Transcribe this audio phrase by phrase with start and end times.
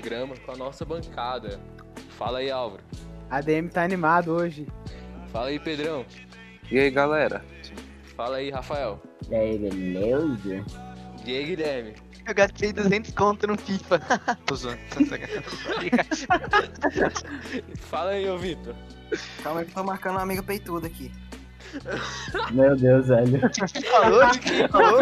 [0.00, 1.60] programa com a nossa bancada.
[2.18, 2.82] Fala aí, Álvaro.
[3.30, 4.66] ADM tá animado hoje.
[5.32, 6.04] Fala aí, Pedrão.
[6.70, 7.44] E aí, galera?
[8.16, 9.00] Fala aí, Rafael.
[9.30, 10.64] E aí, beleza?
[11.24, 11.94] E aí, Guilherme.
[12.26, 14.00] Eu gastei 200 conto no FIFA.
[14.46, 14.78] Tô zoando.
[17.80, 18.74] Fala aí, ô Vitor.
[19.42, 21.12] Calma aí que eu tô marcando uma amiga peituda aqui.
[22.52, 23.40] Meu Deus, velho.
[23.90, 24.22] Falou?
[24.70, 25.00] Falou?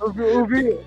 [0.00, 0.78] O, Vi- o, Vi-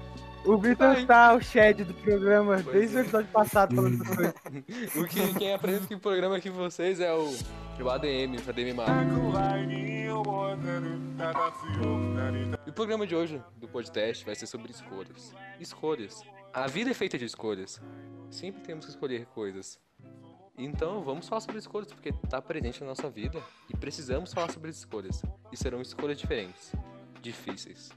[0.45, 3.01] o Vitor tá o shed do programa Pois desde o é.
[3.01, 4.95] episódio passado falando essas coisas.
[4.95, 7.29] O que, quem apresenta aqui o programa aqui com vocês é o,
[7.79, 8.93] o ADM, o ADM Marco.
[12.65, 15.33] E o programa de hoje do podcast vai ser sobre escolhas.
[15.59, 16.21] Escolhas.
[16.53, 17.81] A vida é feita de escolhas.
[18.29, 19.79] Sempre temos que escolher coisas.
[20.57, 24.69] Então vamos falar sobre escolhas, porque tá presente na nossa vida e precisamos falar sobre
[24.69, 25.21] escolhas.
[25.51, 26.71] E serão escolhas diferentes,
[27.21, 27.91] difíceis.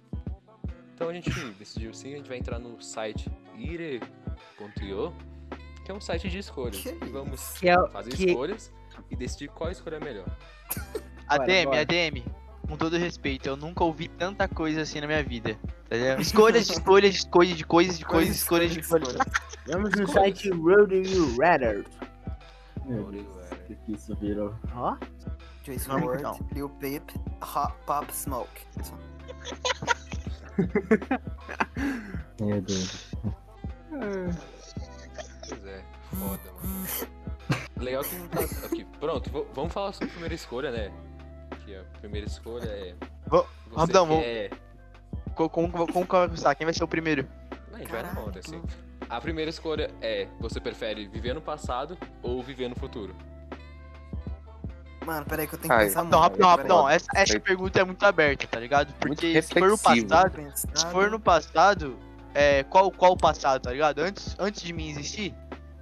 [0.98, 5.14] Então a gente decidiu sim, a gente vai entrar no site ire.io,
[5.84, 6.80] que é um site de escolhas.
[6.82, 8.72] Que E vamos Que é fazer que- escolhas
[9.08, 10.26] e decidir qual escolha é melhor.
[11.28, 11.80] ADM, bora.
[11.82, 12.24] ADM.
[12.66, 15.56] Com todo respeito, eu nunca ouvi tanta coisa assim na minha vida.
[15.88, 16.20] Tá?
[16.20, 19.16] Escolhas de escolhas de coisas de coisas de coisas, escolhas de escolhas.
[19.68, 21.84] Vamos no site Road You Rather.
[22.88, 24.52] O que isso virou?
[24.74, 24.96] Ó,
[25.62, 26.44] Jason Ward.
[26.52, 27.08] Lil Peep,
[27.40, 28.62] Hot Pop Smoke.
[32.40, 33.10] Meu Deus.
[35.48, 36.86] Pois é, foda, mano.
[37.78, 38.40] Legal que não tá.
[38.66, 40.92] Aqui, pronto, vamos falar sobre a primeira escolha, né?
[41.50, 41.80] Aqui, ó.
[41.80, 42.94] A primeira escolha é.
[43.26, 44.50] Vou- rapidão, vou- quer-
[45.34, 46.54] Co- Como, como, como vai começar?
[46.56, 47.26] Quem vai ser o primeiro?
[47.70, 48.62] Não, a gente vai na Caralho, conta, que assim.
[49.08, 53.14] A primeira escolha é: você prefere viver no passado ou viver no futuro?
[55.08, 55.86] Mano, peraí que eu tenho que Ai.
[55.86, 56.22] pensar Não, muito.
[56.22, 56.88] rapidão, rapidão.
[56.90, 58.92] Essa, essa pergunta é muito aberta, tá ligado?
[59.00, 60.32] Porque se for no passado,
[60.74, 61.98] se for no passado,
[62.34, 64.00] é, qual, qual o passado, tá ligado?
[64.00, 65.34] Antes, antes de mim existir,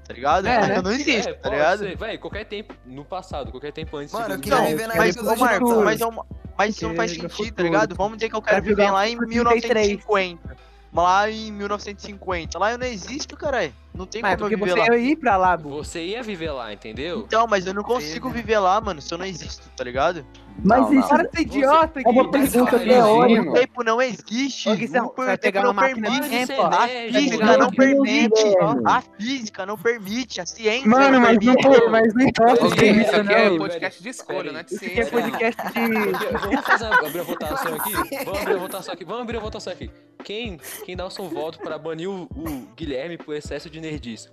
[0.06, 0.46] tá ligado?
[0.46, 0.78] É, né?
[0.78, 1.78] Eu não existo, é, tá ligado?
[1.80, 4.86] ser, véi, qualquer tempo no passado, qualquer tempo antes Mano, eu de queria Não, viver
[4.86, 7.30] na mas, época ô do Marcos, mas, é uma- mas isso não faz Porque no
[7.34, 7.94] sentido, tá ligado?
[7.96, 10.55] Vamos dizer que eu quero viver lá em futuro 1950.
[10.96, 12.58] Lá em 1950.
[12.58, 13.72] Lá eu não existo, caralho.
[13.94, 14.96] Não tem mas é como porque eu viver você lá.
[14.96, 15.70] ia ir pra lá, Bu.
[15.70, 17.20] Você ia viver lá, entendeu?
[17.26, 18.42] Então, mas eu não consigo Viver.
[18.42, 20.24] viver lá, mano, se eu não existo, tá ligado?
[20.64, 21.08] Mas Não, isso.
[21.08, 22.30] Para de ser idiota, É uma Gui.
[22.32, 23.50] pergunta é vai, ótima.
[23.50, 24.68] O tempo não existe.
[24.68, 26.88] Ô, Guizão, o você vai tempo pegar não uma máquina tempo, é nerd, A
[27.20, 28.42] física não uma- permite.
[28.42, 28.82] Guilherme.
[28.86, 30.40] A física não permite.
[30.40, 31.88] A ciência Mano, não mas não, permite.
[31.90, 32.74] mas não importa isso
[33.16, 33.58] aqui é não.
[33.58, 34.62] podcast de escolha, né?
[34.62, 35.20] De Isso aqui é ciência.
[35.22, 36.38] podcast de...
[36.40, 37.92] Vamos fazer abrir a votação aqui?
[38.24, 39.04] Vamos abrir a votação aqui.
[39.04, 39.90] Vamos abrir a votação aqui.
[40.24, 44.28] Quem, quem dá o seu voto pra banir o, o Guilherme por excesso de nerdice?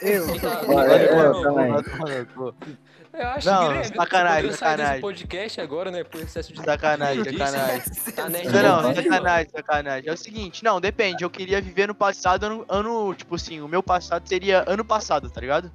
[0.00, 0.26] Eu.
[0.28, 1.68] Quem tá- Olha, quem eu não, também.
[1.70, 2.76] Eu acho Não, que Guilherme, sacanagem,
[3.12, 5.00] eu sair desse sacanagem.
[5.00, 6.04] podcast agora, né?
[6.04, 8.12] Por excesso de Sacanagem, sacanagem.
[8.14, 10.10] Tá nerd Não, não, sacanagem, sacanagem.
[10.10, 11.24] É o seguinte, não, depende.
[11.24, 15.30] Eu queria viver no passado, ano, ano, tipo assim, o meu passado seria ano passado,
[15.30, 15.70] tá ligado?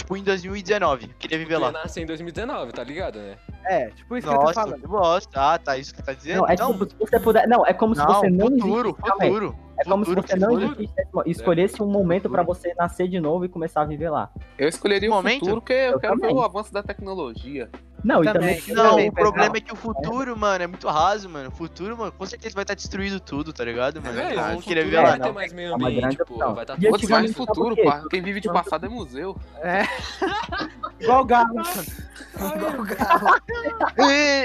[0.00, 1.04] Tipo em 2019.
[1.04, 1.70] Eu queria viver lá.
[1.70, 3.36] nascer em 2019, tá ligado, né?
[3.66, 4.82] É, tipo isso que eu tô Nossa, falando.
[4.82, 5.36] eu gosto.
[5.36, 6.38] Ah, tá, isso que tá dizendo?
[6.38, 7.46] Não, é Então, tipo, se você puder.
[7.46, 9.56] Não, é como se não, você não futuro, futuro.
[9.78, 10.94] É como se futuro, você não existisse,
[11.26, 14.30] escolhesse um momento pra você nascer de novo e começar a viver lá.
[14.58, 15.40] Eu escolheria o Momento?
[15.40, 16.36] futuro porque eu, Eu quero ver também.
[16.36, 17.70] o avanço da tecnologia.
[18.04, 18.56] Não, Também.
[18.58, 18.74] e também.
[18.76, 21.48] Não, Também, o problema é que o futuro, mano, é muito raso, mano.
[21.48, 24.14] O futuro, mano, com certeza vai estar destruído tudo, tá ligado, mano?
[24.14, 25.34] Velho, eu o não futuro queria não viver vai lá, ter não.
[25.34, 26.32] mais meio É ambiente, grande porra.
[26.34, 26.54] opção.
[26.54, 28.02] Vai estar E tudo do sabe futuro, pá.
[28.10, 29.36] Quem vive de passado é museu.
[29.62, 29.82] É.
[31.00, 31.54] Igual o Galo.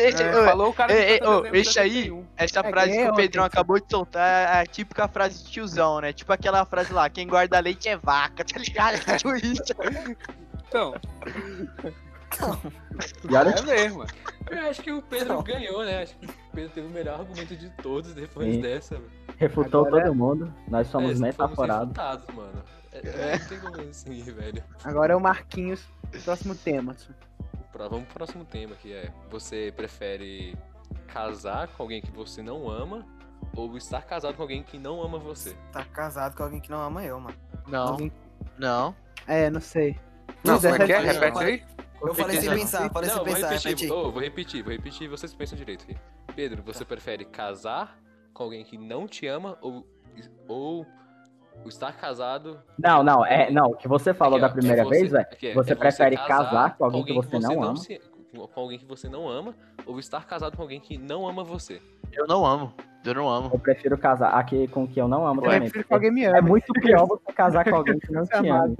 [0.03, 2.25] Esse- É, ô, falou o cara de esse aí, 71.
[2.37, 5.51] essa É, frase que é o Pedrão acabou de soltar é a típica frase de
[5.51, 6.11] tiozão, né?
[6.13, 8.99] Tipo aquela frase lá, quem guarda leite é vaca, tá ligado?
[9.17, 9.63] Tipo isso.
[10.67, 10.93] Então,
[13.29, 14.05] E olha é mesmo.
[14.49, 16.03] Eu acho que o Pedro ganhou, né?
[16.03, 18.61] Acho que o Pedro teve o melhor argumento de todos depois Sim.
[18.61, 18.95] dessa.
[18.95, 19.11] velho.
[19.37, 20.53] refutou Agora- todo mundo.
[20.67, 21.87] Nós somos É, metaforados.
[21.97, 22.63] refutados, mano.
[22.93, 24.63] É, Não tem como assim, velho.
[24.83, 25.83] Agora é o Marquinhos.
[26.23, 26.95] Próximo tema.
[27.73, 30.57] Pra- Vamos pro próximo tema que é: você prefere
[31.07, 33.05] casar com alguém que você não ama
[33.55, 35.55] ou estar casado com alguém que não ama você?
[35.73, 37.35] Tá casado com alguém que não ama eu, mano.
[37.67, 38.11] Não, Alguém-
[38.57, 38.95] não.
[39.27, 39.97] É, não sei.
[40.43, 40.99] Não, é, como é que é?
[40.99, 41.63] Repete aí.
[42.01, 43.91] Eu falei sem pensar, falei sem não, vou pensar, repetir, repeti.
[43.91, 45.97] oh, vou repetir, vou repetir, vocês pensam direito aqui.
[46.35, 46.85] Pedro, você Tá.
[46.85, 47.97] prefere casar
[48.33, 49.85] com alguém que não te ama ou,
[50.47, 50.85] ou
[51.65, 54.89] estar casado Não, não, é, não, o que você falou Aqui, da é primeira você-
[54.99, 55.23] vez, velho.
[55.31, 57.77] aqui, é- você é prefere casar com alguém que você não ama?
[57.77, 58.01] se-
[58.53, 59.55] com alguém que você não ama
[59.85, 61.81] ou estar casado com alguém que não ama você?
[62.11, 62.73] Eu não amo.
[63.05, 63.49] Eu não amo.
[63.53, 65.61] Eu prefiro casar aqui com que eu não amo Eu também.
[65.61, 66.49] prefiro que alguém me É ame.
[66.49, 68.75] muito pior você casar com alguém que não te ama.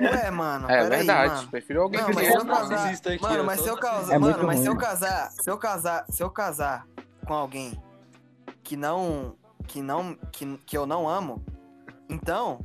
[0.00, 1.34] Ué, mano, É verdade.
[1.34, 1.48] mano.
[1.48, 4.14] Prefiro alguém Não, que mas eu casar- aqui, Mano, eu mas se eu não casar,
[4.14, 6.86] É mano, mas se eu casar, se eu casar, se eu casar
[7.26, 7.80] com alguém
[8.62, 9.36] que não
[9.66, 11.42] que não que, que eu não amo,
[12.08, 12.60] então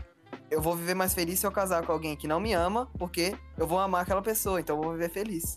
[0.52, 3.36] eu vou viver mais feliz se eu casar com alguém que não me ama, porque
[3.58, 5.56] eu vou amar aquela pessoa, então eu vou viver feliz.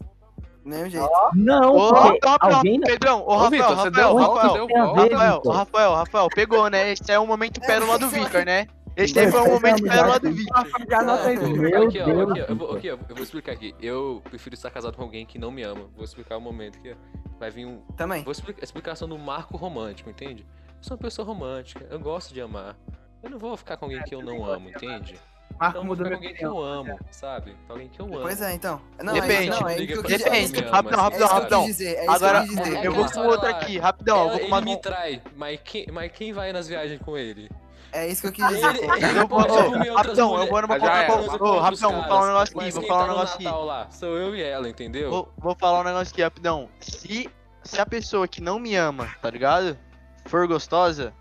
[0.62, 1.08] Do mesmo jeito.
[1.34, 2.18] Não, Ô, Rafael,
[2.56, 2.80] alguém...
[2.80, 5.42] Pedrão, ô Ô, Rafael, Rafael, Rafael, Rafael.
[5.44, 6.92] Rafael, Rafael, pegou, né?
[6.92, 8.68] Esse é o momento pérola do Victor, né?
[8.96, 9.82] Esse aí foi o momento
[10.20, 10.66] do Victor.
[10.88, 11.36] Já anota aí.
[11.36, 12.76] Não, Meu aqui, ó, Deus aqui, ó, eu do vou, céu.
[12.76, 13.74] aqui, ó, eu vou explicar aqui.
[13.80, 15.88] Eu prefiro estar casado com alguém que não me ama.
[15.94, 17.38] Vou explicar o momento aqui, ó.
[17.38, 17.80] Vai vir um.
[17.96, 18.22] Também.
[18.22, 20.46] Vou explicar a explicação do marco romântico, entende?
[20.68, 22.76] Eu sou uma pessoa romântica, eu gosto de amar.
[23.22, 25.18] Eu não vou ficar com alguém que eu não amo, entende?
[25.58, 27.56] Marco Então eu vou mudou ficar minha com alguém que eu amo, sabe?
[27.66, 28.20] Com alguém que eu amo.
[28.22, 28.80] Pois é, então.
[29.02, 29.48] Não, Depende.
[29.48, 30.60] É, não, é isso que eu quis Depende.
[30.62, 31.64] Rapidão, É rapidão, que rapidão.
[31.64, 32.76] É isso Agora, que eu quis dizer.
[32.76, 34.22] é eu que vou olha outro aqui, rapidão.
[34.32, 37.48] Eu vou ele me trai, mas quem, mas quem vai nas viagens com ele?
[37.92, 38.74] É isso que eu quis dizer.
[38.76, 39.38] Ele, Eu vou,
[39.94, 42.60] rapidão, eu vou numa Já conta com- transa Ô, rapidão, vou caras, falar um negócio
[42.60, 43.44] aqui, vou falar um tá negócio aqui.
[43.66, 45.10] Lá, sou eu e ela, entendeu?
[45.10, 46.68] Vou, vou falar um negócio aqui, rapidão.
[46.80, 47.28] Se,
[47.62, 49.76] se a pessoa que não me ama, tá ligado?
[50.24, 51.12] For gostosa,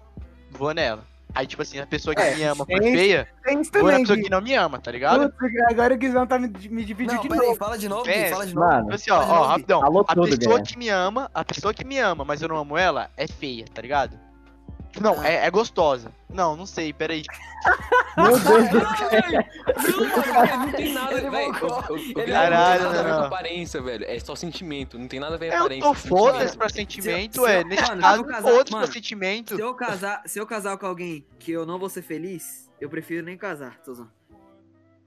[0.50, 1.04] vou nela.
[1.34, 4.00] Aí, tipo assim, a pessoa que É, me ama for tem- feia, vou na também,
[4.02, 4.24] pessoa Gui.
[4.24, 5.30] que não me ama, tá ligado?
[5.32, 7.56] Putz, agora o Guizão tá me, me dividindo Não, de novo.
[7.56, 8.68] fala de novo, É, Gui, fala de novo.
[8.68, 9.80] Mano, Tipo assim, ó, ó, rapidão.
[9.80, 12.58] Falou A tudo, pessoa que me ama, a pessoa que me ama, mas eu não
[12.58, 14.20] amo ela, é feia, tá ligado?
[15.00, 16.12] Não, é, é gostosa.
[16.30, 17.24] Não, não sei, peraí.
[18.18, 21.54] Meu Deus do Não, mano, não tem nada, Ele velho.
[21.54, 21.70] voltou.
[21.70, 23.20] o- o- o Ele Guilherme Caralho, não tem nada a ver não.
[23.20, 24.06] com aparência, velho.
[24.06, 25.88] É só sentimento, não tem nada a ver com Eu aparência.
[25.88, 27.64] tô foda-se pra sentimento, Se eu- é.
[27.64, 29.56] Nesse mano, caso, se eu casar- foda-se pra sentimento.
[29.56, 32.90] Se eu casar, se eu casar com alguém que eu não vou ser feliz, eu
[32.90, 34.10] prefiro nem casar, zoando.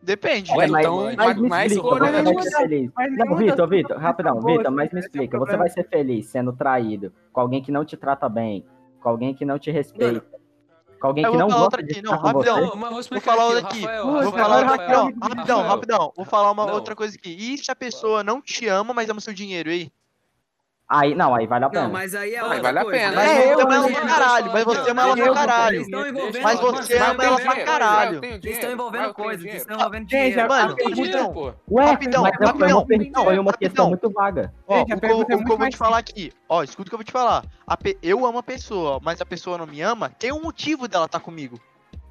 [0.03, 0.51] Depende.
[0.51, 2.91] Ué, Mas mas, então, mas mas- mas explica, escolha você vai nenhuma ser das- feliz.
[2.95, 5.39] mas Não, Vitor, Vitor, rapidão, Vitor, mas me é explica.
[5.39, 8.67] Você vai ser feliz sendo traído com alguém que não te trata bem,
[9.05, 10.25] com alguém que não te respeita,
[10.99, 12.67] com alguém Eu que vou não falar gosta outra de aqui, não, com rapidão.
[12.71, 12.77] você.
[12.89, 13.81] Vou explicar falar outra aqui.
[13.83, 15.29] Rafael, Vou Rafael, falar, Rafael, rapidão, Rafael.
[15.37, 16.13] rapidão, rapidão.
[16.17, 16.73] Vou falar uma Não.
[16.75, 17.29] outra coisa aqui.
[17.39, 19.93] E se a pessoa não te ama, mas ama seu dinheiro, aí?
[20.87, 21.85] Aí, não, aí vale a pena.
[21.85, 22.99] Não, mas aí é Aí outra vale a coisa.
[22.99, 23.17] pena.
[23.17, 25.77] Mas É, você eu, ama ela mas pra caralho, mas você ama ela pra caralho.
[25.77, 28.21] Eles estão envolvendo, Mas você ama ela pra caralho.
[28.21, 29.57] dinheiro, estão envolvendo coisas, dinheiro.
[29.63, 30.49] estão envolvendo Gente, dinheiro.
[30.49, 30.77] Mano,
[31.33, 31.53] pô.
[31.71, 32.87] Ué, Rapidão, rapidão,
[33.25, 33.89] foi uma questão rapidão.
[33.89, 34.53] muito vaga.
[34.69, 36.91] Ó, o que eu, pergunta é que eu vou te falar aqui, ó, escuta o
[36.91, 37.45] que eu vou te falar.
[38.03, 41.19] Eu amo a pessoa, mas a pessoa não me ama, tem um motivo dela tá
[41.19, 41.59] comigo.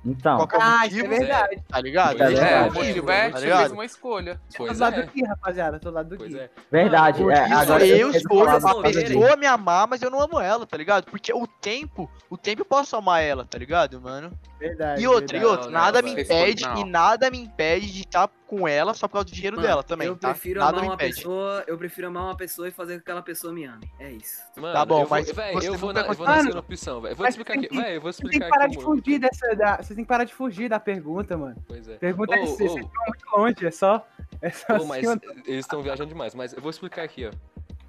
[0.05, 1.09] Então, Qual que é o Ah, isso é motivo?
[1.09, 1.63] verdade.
[1.69, 2.21] Tá ligado?
[2.21, 3.59] É, é motivo, motivo é tá ligado?
[3.59, 4.41] fez uma escolha.
[4.55, 5.03] Tô do lado é.
[5.03, 6.39] do Gui, rapaziada, tô do lado do Pois Gui.
[6.39, 6.49] é.
[6.69, 7.23] verdade.
[7.23, 10.39] Porque é, isso agora eu quero escolho a pessoa me amar, mas eu não amo
[10.41, 11.05] ela, tá ligado?
[11.05, 14.31] Porque o tempo, o tempo eu posso amar ela, tá ligado, mano?
[14.59, 15.01] Verdade.
[15.01, 15.45] E outra, e verdade.
[15.45, 16.13] outra, Não, não, nada vai.
[16.13, 16.77] me impede Não.
[16.77, 19.83] e nada me impede de estar com ela só por causa do dinheiro Mano, dela
[19.83, 20.29] também, eu tá?
[20.29, 21.15] prefiro Nada amar uma impede.
[21.15, 23.91] pessoa, eu prefiro amar uma pessoa e fazer com que aquela pessoa me ame.
[23.99, 24.41] É isso.
[24.57, 27.01] Mano, Tá bom, eu mas véi, você eu vou na, eu vou na segunda opção,
[27.01, 27.13] velho.
[27.13, 27.67] Eu Vou explicar aqui.
[27.75, 28.77] Véi, eu vou Você tem que explicar parar aqui.
[28.77, 29.55] de como- fugir dessa.
[29.55, 29.77] Da...
[29.77, 31.55] Você tem que parar de fugir da pergunta, mano.
[31.67, 31.95] Pois é.
[31.97, 34.07] Pergunta é Ô, se ô, vocês estão muito longe, é só.
[34.41, 35.03] É só Pô, mas
[35.45, 36.35] eles estão viajando demais.
[36.35, 37.31] Mas eu vou explicar aqui, ó.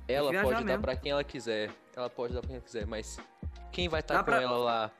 [0.07, 0.83] Ela pode dar mesmo.
[0.83, 1.71] pra quem ela quiser.
[1.97, 3.19] Ela pode dar pra quem ela quiser, mas
[3.73, 4.91] quem vai estar Dá com pra- ela lá?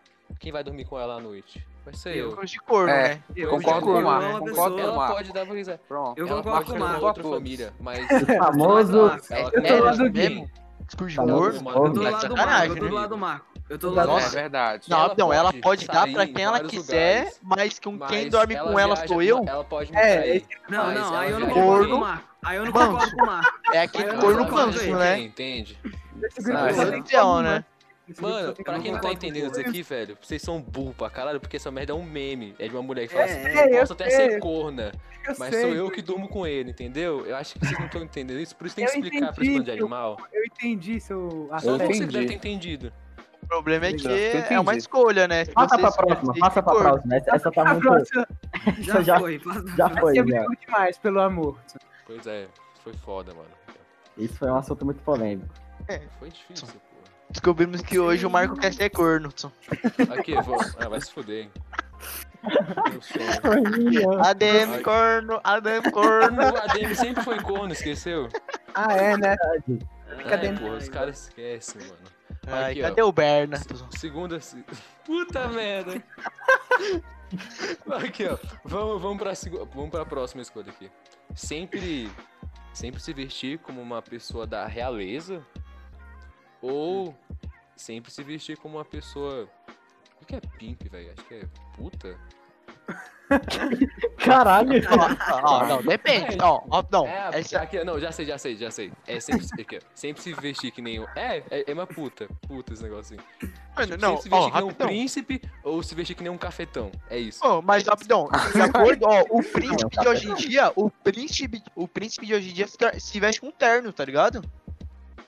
[0.41, 1.65] Quem vai dormir com ela à noite?
[1.85, 2.31] Vai ser Eu.
[2.39, 2.45] eu.
[2.45, 3.23] De corno, É, né?
[3.37, 5.15] Eu Concordo com o uma concordo pessoa- com o Ela Marco.
[5.15, 5.79] pode dar pra quem quiser.
[5.87, 6.19] Pronto.
[6.19, 7.05] Eu concordo com o Marco.
[7.05, 7.99] outra família, mas.
[8.23, 8.99] O famoso.
[9.31, 10.29] Ela Eu tô do lado do também.
[10.45, 10.51] Gui.
[10.87, 11.57] Discurso de corno.
[11.57, 12.91] Eu tô do Tá de lado do Marco, eu tô do né?
[13.01, 13.47] lado do Marco.
[13.71, 14.31] Eu tô do Não, lado do É Marco.
[14.35, 14.91] verdade.
[14.91, 18.23] Não, Ela não, ela pode dar pra em quem ela quiser, lugares, mas com quem
[18.25, 19.43] mas dorme com ela sou eu.
[19.47, 20.37] Ela pode me É, trair.
[20.37, 22.25] esse- Não, não, aí eu não concordo com o quem- Marco.
[22.45, 23.53] Aí eu não concordo com o Marco.
[23.73, 25.15] É aquele corno manso, né?
[25.17, 25.79] Quem, entende?
[26.23, 26.73] Esse Sabe?
[26.75, 27.65] grupo então, como, né?
[28.21, 31.57] Mano, pra quem não tá entendendo isso aqui, velho, vocês são burro pra caralho, porque
[31.57, 32.55] essa merda é um meme.
[32.59, 34.31] É de uma mulher que fala É, assim, é, eu eu posso até sei.
[34.33, 34.93] ser corna,
[35.27, 37.25] Eu mas sei, sou eu que durmo com ele, entendeu?
[37.27, 39.43] Eu acho que vocês não estão entendendo isso, por isso tem que Eu explicar pra
[39.43, 40.17] esse bando de eu- animal.
[40.33, 41.83] Eu entendi seu assunto.
[41.83, 41.99] entendi.
[41.99, 42.93] você deve ter entendido.
[43.43, 45.45] O problema é que Eu é uma escolha, né?
[45.47, 47.15] Se Passa pra próxima, passa pra próxima.
[47.17, 47.83] Essa, essa tá A muito.
[47.89, 48.27] próxima
[48.81, 49.39] Já já- foi.
[49.39, 50.23] passa- Já foi, você já.
[50.25, 51.59] brigou demais pelo amor.
[52.07, 52.47] Pois é,
[52.83, 53.49] foi foda, mano.
[54.17, 55.49] Isso foi um assunto muito polêmico.
[56.19, 56.69] Foi difícil.
[57.35, 59.29] Descobrimos que hoje o Marco quer ser corno.
[60.17, 60.57] Aqui, vou.
[60.79, 61.51] Ah, vai se fuder, hein.
[64.25, 66.41] Adem corno, Adem corno.
[66.43, 68.29] O ADM sempre foi corno, esqueceu?
[68.73, 69.37] Ah, é, né?
[70.29, 70.53] Cadê?
[70.53, 72.15] porra, os caras esquecem, mano.
[72.47, 72.89] Ai, Aqui, ó.
[72.89, 73.57] cadê o Berna?
[73.99, 74.39] Segunda.
[74.41, 74.65] se-
[75.05, 76.01] Puta merda!
[78.05, 78.39] Aqui, ó.
[78.65, 79.33] Vamos, vamos, pra,
[79.75, 80.89] vamos pra próxima escolha aqui.
[81.35, 82.09] Sempre.
[82.73, 85.43] Sempre se vestir como uma pessoa da realeza.
[86.65, 87.15] Ou
[87.77, 89.47] sempre se vestir como uma pessoa.
[90.23, 91.13] O que é pimp, velho?
[91.13, 91.45] Acho que é
[91.77, 92.19] puta.
[94.17, 94.83] Caralho!
[94.91, 96.39] Ó, ó, não, depende.
[96.41, 97.07] Ó, ó, não.
[97.07, 98.91] É, Essa, aqui, não, já sei, já sei, já sei.
[99.07, 101.07] É sempre, aqui, ó, sempre se vestir que nem um.
[101.15, 102.29] É, é, é uma puta.
[102.49, 103.21] Puta esse negocinho.
[103.77, 106.23] mano, Tipo, não, sempre se ó, vestir que nem um príncipe ou se vestir que
[106.23, 106.91] nem um cafetão.
[107.11, 107.41] É isso.
[107.43, 111.87] Ó, mas rapidão, de acordo, ó, o príncipe de hoje em dia, o príncipe, o
[111.87, 112.67] príncipe de hoje em dia
[112.99, 114.43] se veste com terno, tá ligado?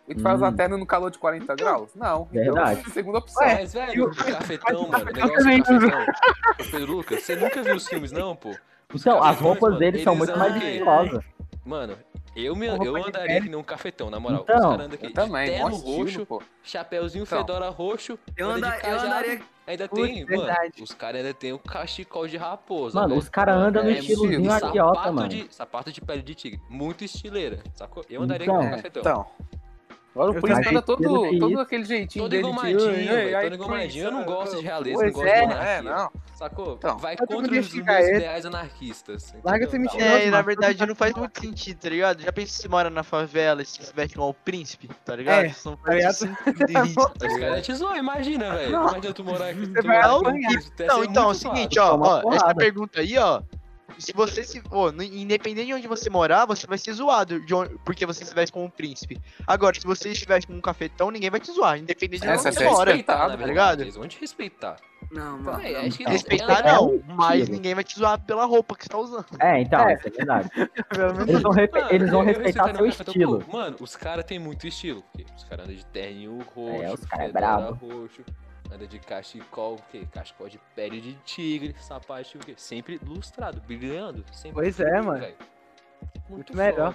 [0.09, 0.45] A gente faz Hum.
[0.45, 1.91] a terna no calor de 40 graus?
[1.95, 2.25] Não.
[2.27, 2.81] Verdade.
[2.81, 3.45] Então, segunda opção.
[3.45, 6.87] Ué, Mas, e velho, o- o cafetão, mano, o cafetão negócio cafetão.
[6.87, 8.51] Lucas, você nunca viu os filmes, não, pô?
[8.95, 11.25] Os Então, as roupas mano, deles são muito mais estilosas.
[11.65, 11.99] Mano,
[12.37, 14.43] eu, me, eu andaria que nem um cafetão, na moral.
[14.45, 16.43] Então, Os caras andam aqui Eu também, terno estilo, roxo, pô.
[16.63, 17.39] chapéuzinho Então.
[17.41, 19.41] fedora roxo, Eu, anda eu andaria.
[19.67, 20.81] Ainda tem, mano, verdade.
[20.81, 22.95] os caras ainda tem o cachecol de raposa.
[23.01, 23.19] Mano, velho.
[23.21, 25.29] os caras andam no É, estilozinho sapato agiota, mano.
[25.29, 26.61] De, sapato de pele de tigre.
[26.71, 28.05] Muito estileira, sacou?
[28.09, 28.59] Eu andaria Então.
[28.59, 29.01] com um É, cafetão.
[29.03, 29.27] então.
[30.17, 30.97] Agora o príncipe anda todo,
[31.29, 31.61] que todo isso.
[31.61, 32.43] aquele jeitinho Todo dele.
[32.43, 33.37] de, engomadinho, "Ei, velho.
[33.37, 34.05] ai, Todo engomadinho.
[34.07, 35.33] Eu não gosto de realeza, não gosto é.
[35.35, 35.83] de É, monarquia.
[35.83, 36.11] não.
[36.35, 36.75] Sacou?
[36.79, 36.99] Então.
[36.99, 38.17] Vai contra os meus ele.
[38.17, 39.35] ideais anarquistas.
[39.45, 40.05] Larga esse mentira.
[40.05, 42.23] É, na verdade não faz muito sentido, tá ligado?
[42.23, 45.45] Já pensou se mora na favela e se veste igual o príncipe, tá ligado?
[45.45, 46.37] É, Isso não tá faz sentido.
[46.67, 48.71] delícia, tá Os caras te zoam, imagina, velho.
[48.71, 49.67] Imagina tu morar aqui.
[49.67, 53.43] Não, ser então, é o seguinte, ó, essa pergunta aí, ó.
[53.99, 54.62] Se você se.
[54.95, 58.35] No- independente de onde você morar, você vai ser zoado de onde- porque você se
[58.35, 59.19] veste como um príncipe.
[59.47, 62.43] Agora, se você estivesse como um cafetão, ninguém vai te zoar, independente de É, onde
[62.43, 63.03] você você vai mora.
[63.03, 63.81] tá ligado?
[63.81, 64.76] Eles vão te respeitar.
[65.11, 65.59] Não, mano.
[65.59, 65.81] Véi, não.
[65.81, 68.83] acho que Então, Respeitar é não, um mas ninguém vai te zoar pela roupa que
[68.85, 69.26] você tá usando.
[69.41, 69.93] É, então, É.
[69.93, 70.50] é verdade.
[71.31, 73.38] Eles vão, respe- Mano, eles vão respeitar seu estilo.
[73.45, 75.03] pô, Mano, os caras têm muito estilo.
[75.12, 77.75] porque Os caras andam de terninho roxo, É, os cara é brabo.
[77.75, 78.23] roxo,
[78.73, 80.07] anda de cachecol, o quê?
[80.13, 82.55] Cachecol de pele de tigre, sapato, o quê?
[82.57, 84.25] Sempre lustrado, brilhando.
[84.33, 85.21] Sempre Pois é, brilhando, mano.
[85.21, 85.37] velho.
[86.29, 86.95] Muito, Muito melhor.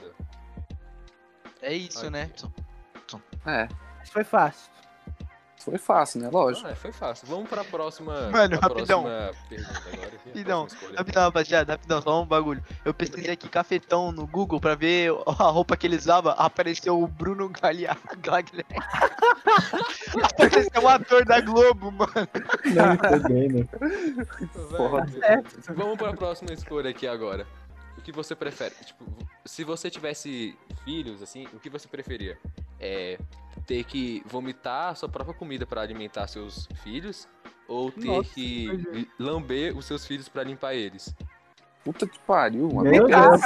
[1.62, 2.30] É isso, né?
[3.46, 3.68] É,
[4.04, 4.72] Isso foi fácil.
[5.64, 6.30] Foi fácil, né?
[6.32, 6.68] Lógico.
[6.68, 7.28] Ah, foi fácil.
[7.28, 8.30] Vamos pra próxima.
[8.30, 9.04] Mano, pra rapidão.
[9.04, 10.12] próxima pergunta agora.
[10.26, 10.68] Rapidão?
[10.96, 12.64] Rapidão, rapaziada, rapidão, só um bagulho.
[12.84, 17.08] Eu pesquisei aqui cafetão no Google pra ver a roupa que ele usava, apareceu o
[17.08, 18.66] Bruno Gagliardi.
[20.24, 22.12] apareceu um ator da Globo, mano.
[22.66, 23.48] Não, tô bem.
[23.50, 27.46] Velho, Vamos pra próxima escolha aqui agora.
[27.98, 28.74] O que você prefere?
[28.84, 29.06] Tipo,
[29.46, 32.38] se você tivesse filhos, assim, o que você preferia?
[32.82, 33.18] É
[33.68, 37.28] ter que vomitar a sua própria comida pra alimentar seus filhos?
[37.68, 41.16] Ou ter Nossa, que lamber os seus filhos pra limpar eles?
[41.84, 42.90] Puta que pariu, mano.
[42.90, 43.46] Meu Deus,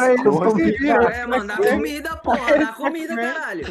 [0.57, 0.81] eles?
[0.81, 2.57] É, mano, dá comida, porra.
[2.57, 3.65] Dá comida, caralho.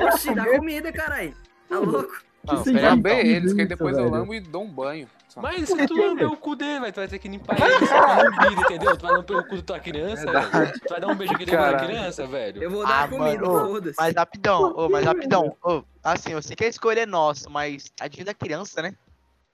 [0.00, 1.34] Oxi, dá comida, caralho.
[1.68, 2.22] Tá louco?
[2.44, 2.54] Não.
[2.80, 5.08] Lamber Então, eles, que depois eu lambo e dou um banho.
[5.28, 5.42] Só.
[5.42, 8.14] Mas se tu lamber o cu dele, velho, tu vai ter que limpar ele com
[8.16, 8.96] lambida, entendeu?
[8.96, 10.72] Tu vai lamber o cu da tua criança, velho.
[10.72, 11.86] Tu vai dar um beijo aqui dentro da Caralho.
[11.86, 12.62] criança, velho.
[12.62, 13.96] Eu vou dar Ah, comida, foda-se.
[13.98, 15.54] Mas rapidão, ô, mas rapidão.
[15.62, 18.94] Ô, assim, eu sei que a escolha é nossa, mas tadinho da criança, né?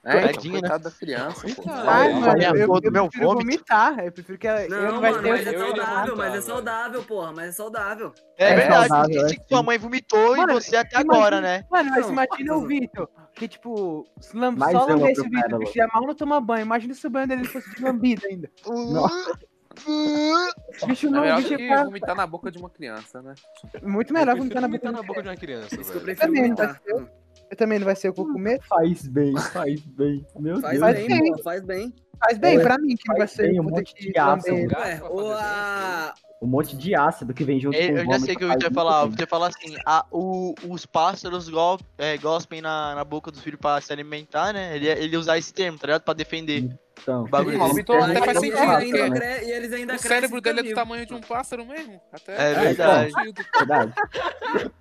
[0.06, 0.68] É, então, Tadinho, né?
[0.78, 1.48] da criança.
[1.48, 3.46] Então, Ai, É, mano, eu, foto eu do meu prefiro vômito.
[3.46, 3.98] vomitar.
[4.04, 5.28] Eu prefiro que ela eu Não, não vai mano, ter...
[5.30, 6.42] mas é eu saudável, mas é velho.
[6.42, 8.12] saudável, porra, mas é saudável.
[8.36, 11.16] É, É verdade, saudável, disse é que sua mãe vomitou Mano, e você até imagina-
[11.16, 11.64] agora, né?
[11.70, 12.66] Mano, mas Não, imagina o não.
[12.68, 14.52] Vitor, que tipo, se lam...
[14.52, 15.64] Mais só lamber esse Pérola.
[15.64, 16.62] que já mal não toma banho.
[16.62, 18.50] Imagina se o banho dele fosse de lambida ainda.
[18.66, 19.38] Nossa.
[19.86, 23.34] O bicho É não, melhor bicho que tá vomitar na boca de uma criança, né?
[23.82, 25.02] muito Eu melhor vomitar na vomitar boca.
[25.02, 26.80] na boca de uma criança, Isso que eu prefiro Também, vomitar.
[26.86, 27.08] vai
[27.50, 28.60] Eu também não vai ser o que eu comer?
[28.68, 30.24] Faz bem, faz bem.
[30.38, 30.80] Meu Faz Deus.
[30.80, 31.32] Faz bem, bem.
[31.32, 31.94] pô, faz bem.
[32.20, 33.94] Faz bem Oi, pra mim, que não vai faz ser bem, um vou ter monte
[33.96, 34.54] que de ácido.
[34.56, 34.68] lamber.
[34.68, 36.14] Gato Ué, pra ou fazer a...
[36.44, 38.48] Um monte de ácido que vem junto É, com o eu já sei que eu
[38.50, 39.06] ia falar.
[39.06, 43.58] Você fala assim, a, o, os pássaros gol, é, gospem na, na boca dos filhos
[43.58, 44.76] pra se alimentar, né?
[44.76, 46.02] Ele, ele usar esse termo, tá ligado?
[46.02, 46.76] Pra defender.
[47.02, 47.74] Então, bagulho o desse.
[47.76, 50.40] Vitor até E faz eles sentido, ainda porque cre- E eles ainda o crescem cérebro
[50.40, 52.00] dele é do tamanho de um pássaro mesmo.
[52.12, 53.12] Até É verdade.
[53.12, 53.44] sentido.
[53.58, 53.92] verdade.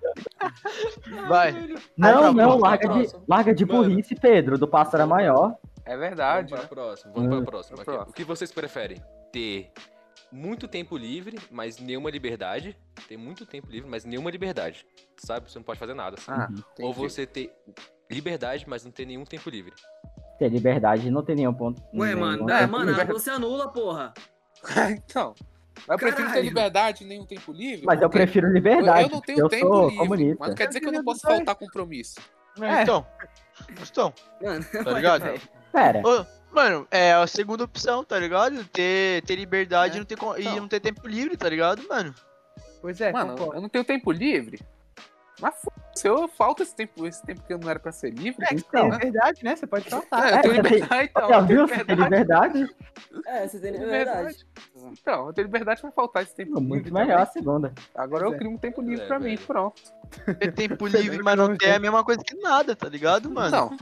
[1.28, 1.52] Vai.
[1.96, 4.58] Não, não, próxima, larga de, larga de burrice, Pedro.
[4.58, 5.54] Do pássaro é maior.
[5.84, 6.48] É Vamos verdade.
[6.50, 6.66] pra né?
[6.66, 7.44] próxima, vamos pra Hum.
[7.44, 7.74] próxima.
[7.76, 7.90] Pra aqui.
[7.92, 8.10] próxima.
[8.10, 9.02] O que vocês preferem?
[9.32, 9.70] Ter
[10.34, 12.76] muito tempo livre, mas nenhuma liberdade.
[13.08, 14.84] Ter muito tempo livre, mas nenhuma liberdade.
[15.16, 15.50] Sabe?
[15.50, 16.16] Você não pode fazer nada.
[16.18, 16.30] assim.
[16.30, 16.48] Ah,
[16.80, 16.98] Ou entendi.
[17.08, 17.52] você ter
[18.10, 19.72] liberdade, mas não ter nenhum tempo livre.
[20.38, 21.80] Ter liberdade não tem nenhum ponto.
[21.94, 23.12] Ué, nenhum mano, ponto é, É, mano, liberdade.
[23.12, 24.12] você anula, porra.
[24.90, 25.34] então.
[25.86, 26.44] Mas eu prefiro ter Caralho.
[26.44, 27.84] liberdade e nenhum tempo livre.
[27.86, 29.02] Mas eu prefiro eu, liberdade.
[29.04, 29.96] eu não tenho eu tempo sou livre.
[29.98, 30.36] comunista.
[30.40, 31.36] Mas não quer dizer que eu não Eu posso também.
[31.38, 32.20] faltar compromisso.
[32.60, 33.06] É, Então.
[33.70, 34.12] Então,
[34.42, 35.40] Mano, tá ligado?
[35.72, 36.24] Pera, Ô,
[36.54, 38.64] Mano, é a segunda opção, tá ligado?
[38.66, 42.14] Ter, ter liberdade É, e, não ter, e não ter tempo livre, tá ligado, mano?
[42.80, 43.54] Pois é, Mano, concordo.
[43.56, 44.60] eu não tenho tempo livre.
[45.40, 45.54] Mas
[45.96, 48.44] se eu falta esse tempo, esse tempo que eu não era pra ser livre.
[48.44, 48.88] É, que então.
[48.90, 49.56] tem verdade, né?
[49.56, 50.28] Você pode faltar.
[50.28, 51.28] É, eu É, tenho liberdade, então.
[51.28, 51.76] já eu tenho viu?
[51.76, 52.76] Você tem liberdade?
[53.26, 54.46] é, você tem liberdade.
[54.92, 56.68] Então, eu tenho liberdade pra faltar esse tempo livre.
[56.68, 57.72] Muito melhor a segunda.
[57.96, 58.38] Agora Pois eu é.
[58.38, 59.46] crio um tempo livre É, pra mim, velho.
[59.46, 59.82] pronto.
[60.38, 63.48] Ter tempo livre, mas não ter é a mesma coisa que nada, tá ligado, mano?
[63.48, 63.76] Então,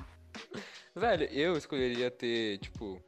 [0.95, 3.01] Velho, eu escolheria ter, tipo.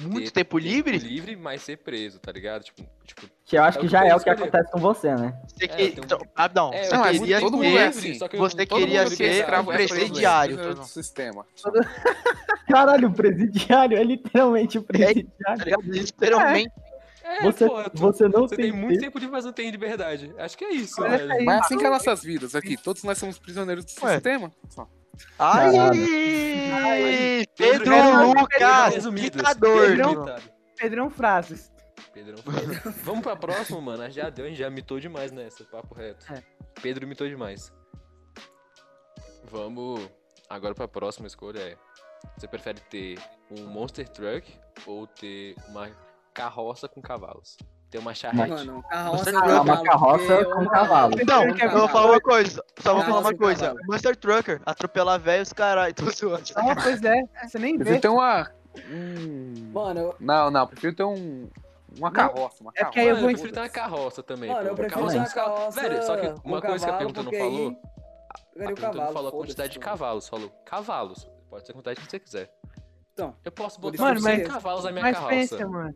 [0.00, 0.98] Muito ter tempo livre?
[0.98, 2.64] livre, mas ser preso, tá ligado?
[2.64, 5.14] Tipo, tipo Que eu acho É que que já é o que acontece com você,
[5.14, 5.40] né?
[5.48, 5.82] Você É, que...
[5.82, 7.76] eu tenho- então, ah, não, É, você não, mas queria todo mundo ter...
[7.76, 8.14] é assim.
[8.14, 10.74] só que você todo queria ser escravo mais preso, presidiário, velho.
[10.74, 11.46] do sistema.
[12.68, 15.64] Caralho, o presidiário é literalmente o Tá presidiário.
[15.64, 15.82] ligado?
[15.84, 16.72] Literalmente.
[17.22, 19.20] É, Você- pô, você não você tem tem muito tempo.
[19.20, 20.34] de fazer um trem de liberdade.
[20.38, 22.76] Acho que é isso, Mas é Mas é assim que é nossas vidas aqui.
[22.76, 24.14] Todos nós somos prisioneiros do Ué.
[24.14, 24.52] sistema.
[24.68, 24.88] Só.
[25.38, 26.00] Ai, Caralho.
[27.56, 29.80] Pedro Pedro- Lucas, ditador.
[29.88, 30.36] Pedro Pedrão-.
[30.76, 31.72] Pedrão frases.
[32.12, 32.92] Pedrão fala.
[33.02, 34.10] Vamos pra próxima, mano.
[34.10, 36.32] Já deu, a gente já mitou demais nessa, papo reto.
[36.32, 36.42] É.
[36.80, 37.72] Pedro mitou demais.
[39.44, 40.08] Vamos
[40.48, 41.76] agora pra próxima escolha é.
[42.36, 43.18] Você prefere ter
[43.50, 44.50] um Monster Truck
[44.86, 45.90] ou ter uma
[46.32, 47.56] carroça com cavalos?
[47.94, 48.50] Ter uma charrete.
[48.50, 51.14] Mano, carroça cavalo, uma carroça porque eu com amo cavalo.
[51.20, 52.64] Então, eu vou falar uma coisa.
[52.80, 53.74] Só vou Carroça falar uma e coisa.
[53.86, 55.94] Monster Trucker, atropelar velhos, caralho.
[55.94, 56.42] Tô zoando.
[56.56, 57.22] Ah, pois é.
[57.46, 58.00] Você nem vê.
[58.00, 58.50] ter uma.
[58.90, 59.70] Hum...
[59.72, 61.48] Mano, eu, Não, não, prefiro ter um.
[61.96, 62.56] Uma carroça.
[62.64, 63.00] Uma é porque carroça.
[63.00, 64.50] aí eu vou eu prefiro ter uma carroça também.
[64.50, 65.54] mano, eu prefiro Carroça uma cavalo.
[65.56, 67.68] carroça Velho, só que uma coisa que a pergunta não porque falou.
[67.68, 69.04] A eu pergunta cavalo.
[69.04, 71.30] não falou a quantidade de cavalos, falou cavalos.
[71.48, 72.52] Pode ser a quantidade que você quiser.
[73.12, 74.44] Então, Eu posso botar Mano, que eu 100 sei.
[74.46, 75.30] cavalos na minha Mas carroça.
[75.32, 75.94] pensa, mano.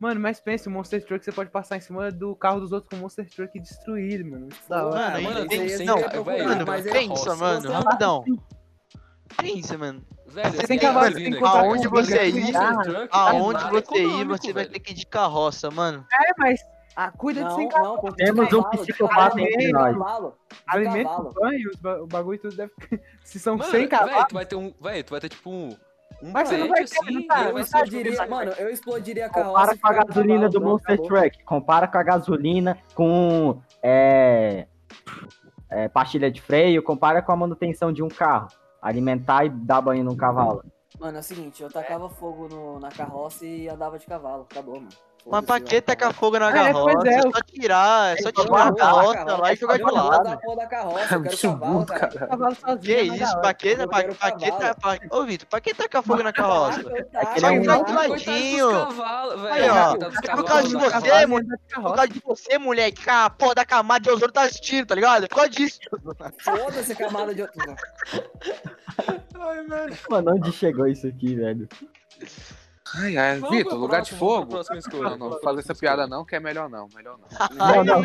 [0.00, 2.88] Mano, mas pensa, o Monster Truck você pode passar em cima do carro dos outros
[2.88, 4.48] com o Monster Truck destruído, mano.
[4.68, 5.20] Da hora.
[5.20, 8.24] Mano, ainda mas tem- não, velho, Mano, é pensa, mano, Você- rapidão.
[9.36, 10.02] Pensa, mano.
[10.26, 12.56] Velho, Você você tem cavalo, gasolina tem que Aonde você ir,
[13.10, 16.06] Aonde você ir, você vai ter que ir de carroça, mano.
[16.12, 16.60] É, mas
[16.94, 18.00] ah, cuida de Não, sem cavalo.
[18.02, 19.96] não, Temos de um cavalo, de psicopata entre de nós.
[19.96, 20.32] de
[20.66, 21.70] Alimento, banho,
[22.02, 22.72] o bagulho tudo deve.
[23.24, 24.26] Se são Mano, 100 velho, cavalos.
[24.28, 24.70] tu vai ter um.
[24.70, 25.76] Tu vai ter tipo um.
[26.22, 27.44] Um Mas você não vai ter, assim, tá?
[27.44, 29.50] Eu tá explodiria, mano, eu explodiria a carroça.
[29.52, 31.08] Compara com a gasolina cavalo, do pronto, Monster acabou.
[31.08, 31.44] Truck.
[31.44, 34.66] Compara com a gasolina com é,
[35.70, 36.82] é, pastilha de freio.
[36.82, 38.48] Compara com a manutenção de um carro.
[38.82, 40.64] Alimentar e dar banho num cavalo.
[40.98, 44.46] Mano, é o seguinte, eu tacava fogo no- na carroça e andava de cavalo.
[44.50, 44.88] Acabou, mano.
[45.30, 46.94] Mas pra que tacar fogo na É, carroça?
[46.98, 49.82] pois é, É eu- só tirar, é só tirar a carroça lá e jogar de
[49.82, 50.24] lado.
[50.24, 52.76] da porra da carroça, eu quero Bicho cavalo, burro, cara.
[52.82, 55.74] Que é isso, pra que, Eu pra, pra que, tá, pra, ô Vitor, pra que
[55.74, 56.80] tacar fogo na carroça?
[56.80, 58.70] É um- Tadinho.
[58.70, 59.54] dos cavalos, velho.
[59.54, 61.26] Aí, ó, é por causa de você, cara.
[61.28, 61.46] mano.
[61.74, 64.94] Por causa de você, moleque, que a porra da camada de ozônio tá assistindo, tá
[64.94, 65.24] ligado?
[65.24, 65.78] É por causa disso.
[66.42, 67.58] Foda-se a camada de outro.
[70.10, 71.68] Mano, onde chegou isso aqui, velho?
[72.96, 74.58] Ai, ai, Vamos Vitor, lugar de fogo?
[74.92, 77.28] Não, não, fazer essa piada não, que é melhor não, melhor não.
[77.84, 78.02] Não, não.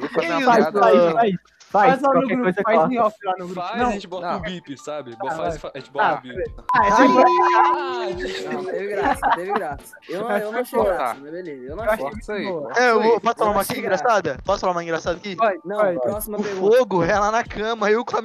[0.00, 0.80] Vou fazer uma isso, piada.
[0.80, 1.34] Faz, faz, faz.
[1.74, 3.60] Faz lá no grupo, coisa faz em off lá no grupo.
[3.60, 4.38] Faz, Não, a gente bota não.
[4.38, 5.16] um bip, sabe?
[5.20, 6.54] Ah, Faz, a gente bota Ah, um bip.
[6.72, 9.96] ah, é Não, teve graça, teve graça.
[10.08, 11.64] Eu, não- eu não achei graça, mas beleza.
[11.64, 12.08] Eu não achei.
[12.10, 12.46] isso aí.
[12.76, 14.38] É, eu vou, posso falar uma aqui engraçada?
[14.44, 15.34] Posso falar uma engraçada aqui?
[15.34, 15.98] Vai, Não, vai.
[15.98, 16.76] próxima O pergunta.
[16.76, 18.22] fogo é lá na cama, eu com a,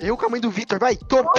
[0.00, 1.30] eu com a mãe do Vitor, vai, toma!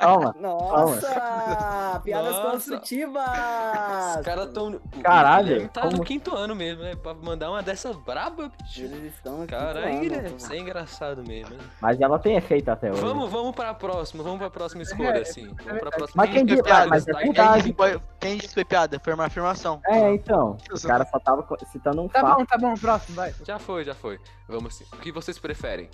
[0.00, 0.34] Calma.
[0.40, 2.00] Nossa!
[2.02, 2.47] Piadas Nossa.
[2.52, 4.16] Construtivas!
[4.18, 4.80] Os caras tão.
[5.02, 6.94] Caralho, O tá como- no quinto ano mesmo, né?
[6.96, 8.82] Pra mandar uma dessa braba, bicho.
[8.82, 9.48] Eles estão aqui.
[9.54, 11.54] Caralho, tô- isso é engraçado mesmo.
[11.56, 11.62] né?
[11.80, 13.00] Mas ela tem efeito até hoje.
[13.00, 15.46] Vamos, vamos pra próxima, vamos pra próxima escolha, É, assim.
[15.64, 16.22] Vamos pra próxima.
[16.24, 16.86] Mas quem disse, disse piada?
[16.88, 17.74] mas é Tá, Quem verdade.
[18.20, 18.98] quem disse foi piada?
[19.00, 19.80] Foi uma afirmação.
[19.86, 20.56] É, então.
[20.70, 22.38] O cara só tava citando um Tá fato.
[22.38, 23.34] bom, tá bom, próximo, vai.
[23.44, 24.18] Já foi, já foi.
[24.48, 24.84] Vamos assim.
[24.92, 25.88] O que vocês preferem?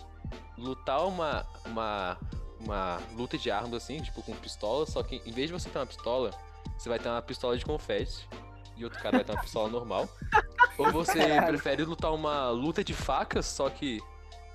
[0.57, 2.17] Lutar uma, uma,
[2.61, 5.79] uma luta de armas assim, tipo com pistola, só que em vez de você ter
[5.79, 6.31] uma pistola,
[6.79, 8.29] você vai ter uma pistola de confete
[8.77, 10.09] e outro cara vai ter uma pistola normal.
[10.79, 14.01] Ou você prefere lutar uma luta de facas, só que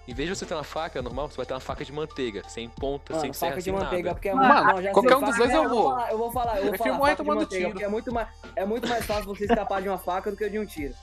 [0.10, 2.42] em vez de você ter uma faca normal, você vai ter uma faca de manteiga,
[2.50, 4.16] sem ponta, Mano, sem serra, faca de sem manteiga, nada.
[4.16, 4.76] porque é Mano, muito.
[4.76, 5.84] Não, já qualquer sei, um dos dois eu é, vou.
[5.84, 7.00] falar, Eu vou falar, eu vou falar.
[7.00, 7.70] faca de manteiga, tiro.
[7.70, 10.50] Porque é muito, mais, é muito mais fácil você escapar de uma faca do que
[10.50, 10.96] de um tiro.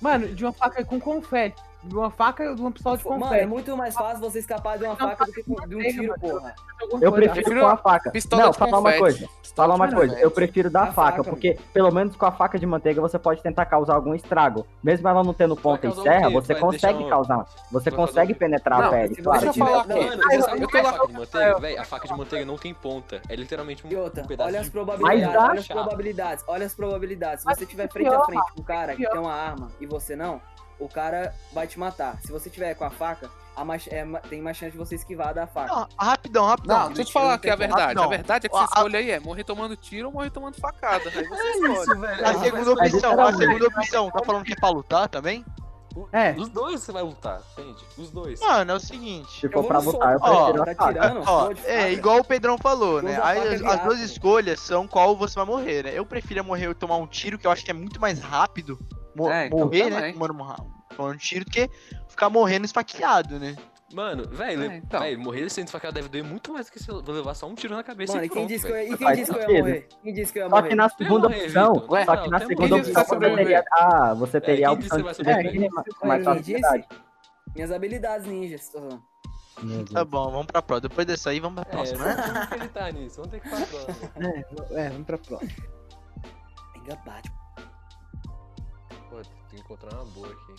[0.00, 1.62] Mano, de uma faca com confete.
[1.86, 3.46] De uma faca de uma pistola de Mano, é confete.
[3.46, 6.54] muito mais fácil você escapar de uma faca do que de um tiro, porra.
[7.00, 8.10] Eu prefiro com a faca.
[8.10, 8.98] pistola Não, falar uma confete.
[9.00, 9.28] coisa.
[9.54, 10.22] Falar uma coisa, confete.
[10.22, 13.40] eu prefiro da A faca, porque pelo menos com a faca de manteiga você pode
[13.42, 14.66] tentar causar algum estrago.
[14.82, 17.46] Mesmo ela não tendo ponta e o serra, você Vai consegue causar.
[17.72, 19.46] Você consegue penetrar Não, a pele, claro.
[19.46, 20.04] eu falar tiver- aqui.
[20.04, 21.58] não, Mano, você sabe o eu que é tô a lá- faca de manteiga?
[21.60, 23.22] Véi, a faca de manteiga não tem ponta.
[23.28, 27.44] É literalmente um, outra, pedaço olha as de probabilidades, olha as probabilidades, olha as probabilidades.
[27.44, 29.86] Se você tiver que frente a frente com um cara que tem uma arma e
[29.86, 30.40] você não,
[30.78, 32.18] o cara vai te matar.
[32.22, 35.32] Se você tiver com a faca, a mais- é tem mais chance de você esquivar
[35.32, 35.74] da faca.
[35.74, 36.78] Não, rapidão, rapidão.
[36.78, 37.94] Não, deixa eu te falar aqui a verdade.
[37.94, 38.04] Não.
[38.04, 40.30] A verdade é que A- você a- escolhe aí é morrer tomando tiro ou morrer
[40.30, 41.08] tomando facada.
[41.08, 42.00] Aí você escolhe.
[42.00, 42.26] velho.
[42.26, 45.44] A segunda opção, a segunda opção, tá falando que é pra lutar também?
[46.12, 46.32] É.
[46.32, 47.82] Os dois você vai lutar, entende?
[47.96, 48.38] Os dois.
[48.40, 49.40] Mano, é o seguinte.
[49.40, 52.18] Se for vou pra lutar, eu ó, prefiro tá tirando, Ó, vou de é igual
[52.18, 53.16] o Pedrão falou, né?
[53.16, 55.92] As, as duas escolhas são qual você vai morrer, né?
[55.94, 58.78] Eu prefiro morrer tomar um tiro, que eu acho que é muito mais rápido
[59.16, 59.96] mo- É, então morrer, né?
[59.96, 60.12] também.
[60.14, 61.68] Tomando, um- tiro do que
[62.08, 63.56] ficar morrendo esfaqueado, né?
[63.94, 65.00] Mano, velho, É, então.
[65.18, 67.54] morrer sendo facada deve doer muito mais do que se eu vou levar só um
[67.54, 69.38] tiro na cabeça Mano, e e quem pronto, disse que eu, e quem disse que
[69.38, 69.88] eu ia morrer?
[70.02, 70.68] Quem disse que eu ia Só morrer?
[70.68, 71.86] que na segunda morrer, opção.
[71.88, 75.70] Ué, só que na segunda opção você teria, ah, você teria a opção de sobreviver?
[76.02, 76.84] mais facilidade.
[77.54, 79.02] Minhas habilidades ninjas, tô falando.
[79.92, 80.88] Tá bom, vamos pra próxima.
[80.88, 82.14] Depois dessa aí, vamos pra É, próxima, né?
[82.16, 84.10] vamos acreditar nisso, vamos ter que ir pra próxima.
[84.74, 85.52] É, é, vamos pra próxima.
[86.74, 87.30] Ainda bate.
[89.16, 90.54] Pô, tem que encontrar uma boa aqui.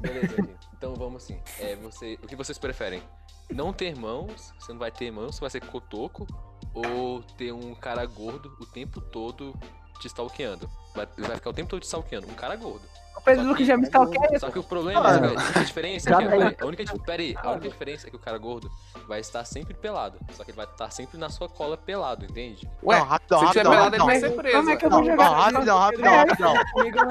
[0.00, 0.54] Beleza, aqui.
[0.76, 1.40] Então vamos assim.
[1.58, 3.02] É, você, o que vocês preferem?
[3.50, 6.26] Não ter mãos, você não vai ter mãos, você vai ser cotoco,
[6.74, 9.54] ou ter um cara gordo o tempo todo
[10.00, 10.68] te stalkeando?
[10.94, 12.28] Vai, vai ficar o tempo todo te stalkeando.
[12.28, 12.86] Um cara gordo.
[13.24, 14.38] Pedro Só Lucas que- já me stalkeia.
[14.38, 16.84] Só que o problema Ah, é que a única diferença é que, peraí, a única,
[16.84, 18.70] di- peraí, a única diferença é que o cara gordo
[19.08, 20.18] vai estar sempre pelado.
[20.32, 22.68] Só que ele vai estar sempre na sua cola pelado, entende?
[22.82, 24.06] Ué, não, rapidão, se tiver rapidão, pelado, ele rapidão.
[24.06, 24.56] vai Mas ser preso.
[24.58, 25.24] como é que eu vou Não, jogar?
[25.24, 26.16] não, rapidão, rapidão, É.
[26.18, 26.54] rapidão.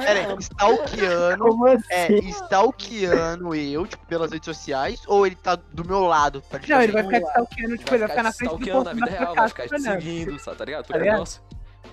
[0.02, 0.40] É Pera aí, não.
[0.40, 1.44] stalkeando.
[1.46, 1.84] Como assim?
[1.90, 6.42] É, stalkeando eu, tipo, pelas redes sociais, ou ele tá do meu lado?
[6.50, 8.56] Pra, tipo, Não, ele vai ficar stalkeando, tipo, ele vai ficar na te frente do
[8.56, 10.84] stalkeando posto na vida real, vai ficar te seguindo, sabe, tá ligado?
[10.86, 11.20] Tá Tudo ligado?
[11.20, 11.42] nosso.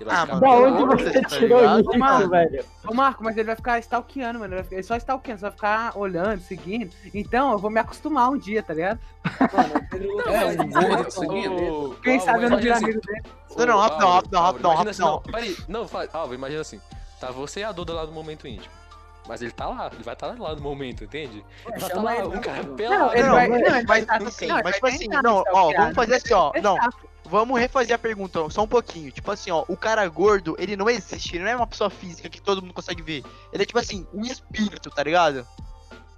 [0.00, 1.80] Ele vai Ah, mano, Da onde você tá tirou ligado?
[1.90, 2.28] isso, Mano.
[2.30, 2.64] velho?
[2.88, 4.54] Ô, Marco, mas ele vai ficar stalkeando, mano.
[4.54, 6.90] Ele ficar- Ele só stalkeando, você vai ficar olhando, seguindo.
[7.12, 8.98] Então, eu vou me acostumar um dia, tá ligado?
[9.52, 11.96] Mano, o Pedro Lucas É, um gordo Ô, seguindo.
[12.02, 13.22] Quem sabe eu não virar assim, amigo dele.
[13.58, 15.10] Não, não, rapidão, imagina assim, rapidão.
[15.12, 15.80] Não, peraí, não,
[16.12, 16.80] Álvaro, imagina assim.
[17.20, 18.72] Tá você e a Duda lá no momento íntimo.
[19.28, 21.36] Mas ele tá lá, ele vai estar lá no momento, entende?
[21.36, 22.74] Ele vai estar chama lá, ele, um cara pô.
[22.74, 22.98] pelado.
[23.04, 23.48] Não, ele Não, vai.
[23.48, 25.72] mas- Não, ele vai estar assim, não, ele mas vai tipo assim, não, me ó,
[25.72, 26.78] vamos fazer assim, ó, não.
[27.30, 30.90] Vamos refazer a pergunta, só um pouquinho, tipo assim, ó, o cara gordo, ele não
[30.90, 33.78] existe, ele não é uma pessoa física que todo mundo consegue ver, ele é tipo
[33.78, 35.46] assim, um espírito, tá ligado?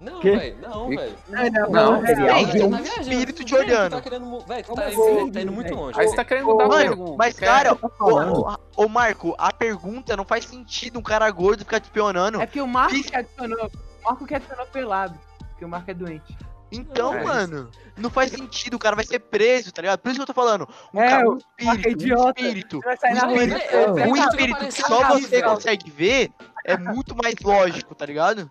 [0.01, 1.16] Não, velho, não, velho.
[1.29, 2.03] Não, não, Não.
[2.03, 3.92] Tá um espírito te olhando.
[3.92, 6.01] Tá querendo, tu tá, assim, indo- tá indo muito longe.
[6.01, 7.14] Aí você tá querendo mudar a Mano, pergunta.
[7.16, 8.40] mas cara, falando?
[8.40, 12.40] ô, ô, ô, Marco, a pergunta não faz sentido um cara gordo ficar te espionando.
[12.42, 13.70] É porque o Marco que adicionou.
[14.01, 15.16] O Marco que adicionou pelado.
[15.51, 16.37] Porque o Marco é doente.
[16.72, 17.22] Então, É.
[17.22, 20.00] mano, não faz sentido, o cara vai ser preso, tá ligado?
[20.00, 22.24] Por isso que eu tô falando, um, É, cara, o um espírito, é idiota.
[22.24, 26.30] um espírito, um espírito, é, um espírito que só você consegue ver,
[26.64, 28.50] é muito mais lógico, tá ligado?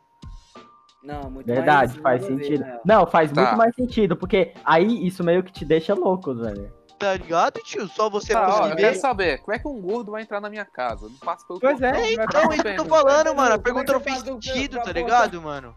[1.03, 2.63] Não, muito Verdade, mais, faz ver, sentido.
[2.63, 2.79] né?
[2.85, 3.41] Não, faz Tá.
[3.41, 6.71] muito mais sentido, porque aí isso meio que te deixa louco, velho.
[6.99, 7.87] Tá ligado, tio?
[7.87, 8.99] Só você Tá, ó, eu conseguir quero ver.
[8.99, 11.09] saber, como é que um gordo vai entrar na minha casa?
[11.09, 12.15] Não passa pelo Pois é, portão.
[12.15, 13.55] vai Então, é isso que eu tô falando, mano.
[13.55, 15.75] A pergunta é não fez eu sentido, tá ligado, mano?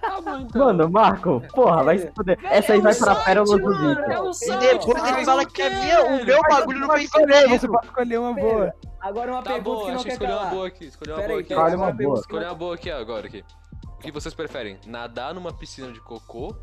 [0.00, 0.64] Tá bom, então.
[0.66, 2.38] Mano, Marco, porra, vai se fuder.
[2.44, 4.10] Essa aí vai pra pérola do Vitor.
[4.10, 7.48] é E depois ele fala o que quê, minha, o meu bagulho não fez escolher,
[7.48, 8.74] Você pode escolher uma boa.
[9.00, 10.84] Agora uma Tá pergunta bom, que não acho que quer uma boa aqui.
[10.86, 11.74] Escolhi uma Pera boa aí, aqui.
[11.76, 12.18] uma boa.
[12.20, 13.44] Escolher uma boa aqui agora aqui.
[13.84, 14.78] O que vocês preferem?
[14.86, 16.54] Nadar numa piscina de cocô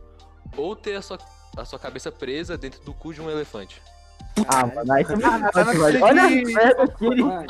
[0.58, 1.18] ou ter a sua,
[1.58, 3.82] a sua cabeça presa dentro do cu de um elefante?
[4.48, 5.98] Ah, mano, aí você me velho.
[5.98, 7.24] que- Olha que merda que ele.
[7.24, 7.46] Mano,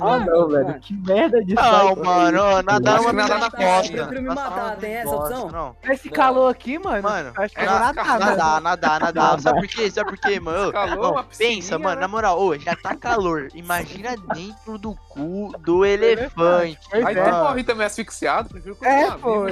[0.00, 0.66] Ah, não, velho.
[0.66, 0.80] Mano.
[0.80, 3.96] Que merda de Não, mano, nadar Acho uma mina na costa.
[3.96, 5.50] Eu me matar, tem essa opção?
[5.50, 5.76] Não.
[5.82, 7.02] Esse calor aqui, mano.
[7.02, 8.18] Mano, acho que é nadar.
[8.18, 9.40] Nadar, nadar, nadar.
[9.40, 9.90] Sabe por quê?
[9.90, 10.72] Sabe por quê, mano?
[10.72, 12.00] Calor, uma pensa, mano, né?
[12.00, 13.48] na moral, ô, já tá calor.
[13.54, 16.78] Imagina dentro do cu do elefante.
[16.92, 17.24] Aí é.
[17.24, 19.44] tu morre também asfixiado, prefiro É, pô.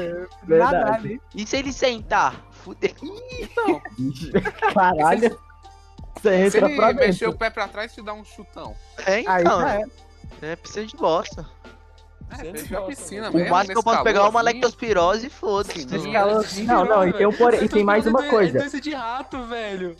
[0.46, 1.20] Nadar ali.
[1.34, 2.34] E se ele sentar?
[2.50, 2.90] Fudeu.
[3.40, 3.80] Então,
[4.74, 5.38] Caralho.
[6.22, 7.30] Você se entra ele pra mexer dentro.
[7.30, 8.76] o pé pra trás, te dá um chutão.
[9.06, 9.61] É, Aí então.
[9.61, 9.85] já é.
[10.42, 11.46] É, precisa de bosta.
[12.30, 13.44] É, Sempre veja a gosta, piscina mano.
[13.44, 15.87] O máximo que eu posso pegar é uma lectospirose e foda-se.
[16.64, 18.59] Não, não, e tem, um porém, e tem mais uma coisa.
[18.59, 19.96] É de rato, velho.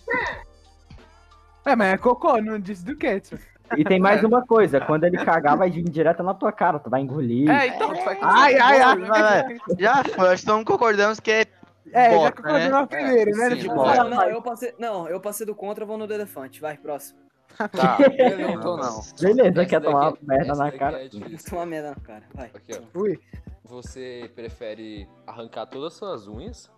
[1.65, 3.39] É, mas é cocô, não disse do que, tio?
[3.77, 4.81] E tem mais uma coisa.
[4.81, 6.79] Quando ele cagar, vai vir direto na tua cara.
[6.79, 7.49] Tu vai engolir.
[7.49, 8.99] É, então, tu vai Ai, ai, ai.
[8.99, 9.59] Vai.
[9.79, 11.47] Já que então concordamos que é.
[11.93, 12.69] É, já Bota, concordou né?
[12.69, 13.37] na primeira, né?
[13.37, 14.05] sim, Ele de falou, bola.
[14.05, 16.61] Não, não, eu passei, não, eu passei do contra, vou no do elefante.
[16.61, 17.19] Vai, próximo.
[17.57, 19.01] Tá, eu não tô não.
[19.21, 21.05] Beleza, quer tomar uma daqui- merda na cara?
[21.05, 21.51] é difícil.
[21.51, 22.51] Toma merda na cara, vai.
[22.55, 22.99] Aqui, ó.
[23.01, 23.19] Ui.
[23.65, 26.71] Você prefere arrancar todas as suas unhas?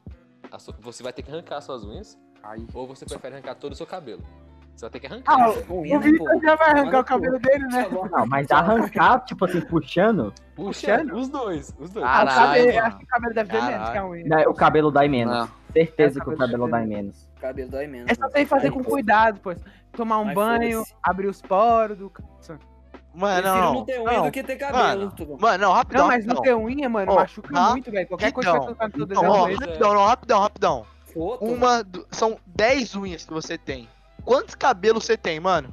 [0.80, 2.18] Você vai ter que arrancar as suas unhas?
[2.42, 2.66] Aí.
[2.74, 4.22] Ou você prefere arrancar todo o seu cabelo?
[4.74, 5.34] Você vai ter que arrancar.
[5.34, 5.54] Ah, né?
[5.68, 7.84] o né, Vitor já vai arrancar o cabelo dele, né?
[7.84, 8.08] Tá.
[8.18, 11.14] Não, mas arrancar, tipo assim, puxando, Puxando.
[11.14, 12.04] Os dois, os dois.
[12.06, 14.10] Ah, o Caralho, cabelo, acho que o cabelo deve ter menos que a Caralho.
[14.10, 14.24] unha.
[14.24, 15.34] né, o cabelo dói menos.
[15.38, 15.48] Não.
[15.72, 17.30] Certeza É, que o cabelo cabelo dói dói menos.
[17.40, 18.10] Cabelo dói menos.
[18.10, 18.32] É só mano.
[18.32, 19.54] você fazer com cuidado, pô.
[19.92, 22.12] Tomar um Mas banho, abrir os poros do.
[23.14, 23.74] Mano, não.
[23.74, 24.24] não ter unha não.
[24.26, 25.36] do que ter cabelo, Mano, tudo.
[25.38, 26.02] Mano, não, rapidão.
[26.02, 27.70] Não, mas não ter unha, mano, Ó, machuca tá?
[27.70, 28.08] muito, velho.
[28.08, 29.32] Qualquer coisa que Então, vai colocar no seu Não, dedo.
[29.32, 29.60] ó, é doido.
[29.60, 30.86] rapidão, não, rapidão, rapidão.
[31.12, 31.44] Foto.
[31.44, 31.84] Uma.
[32.10, 33.86] São 10 unhas que você tem.
[34.24, 35.72] Quantos cabelos você tem, mano?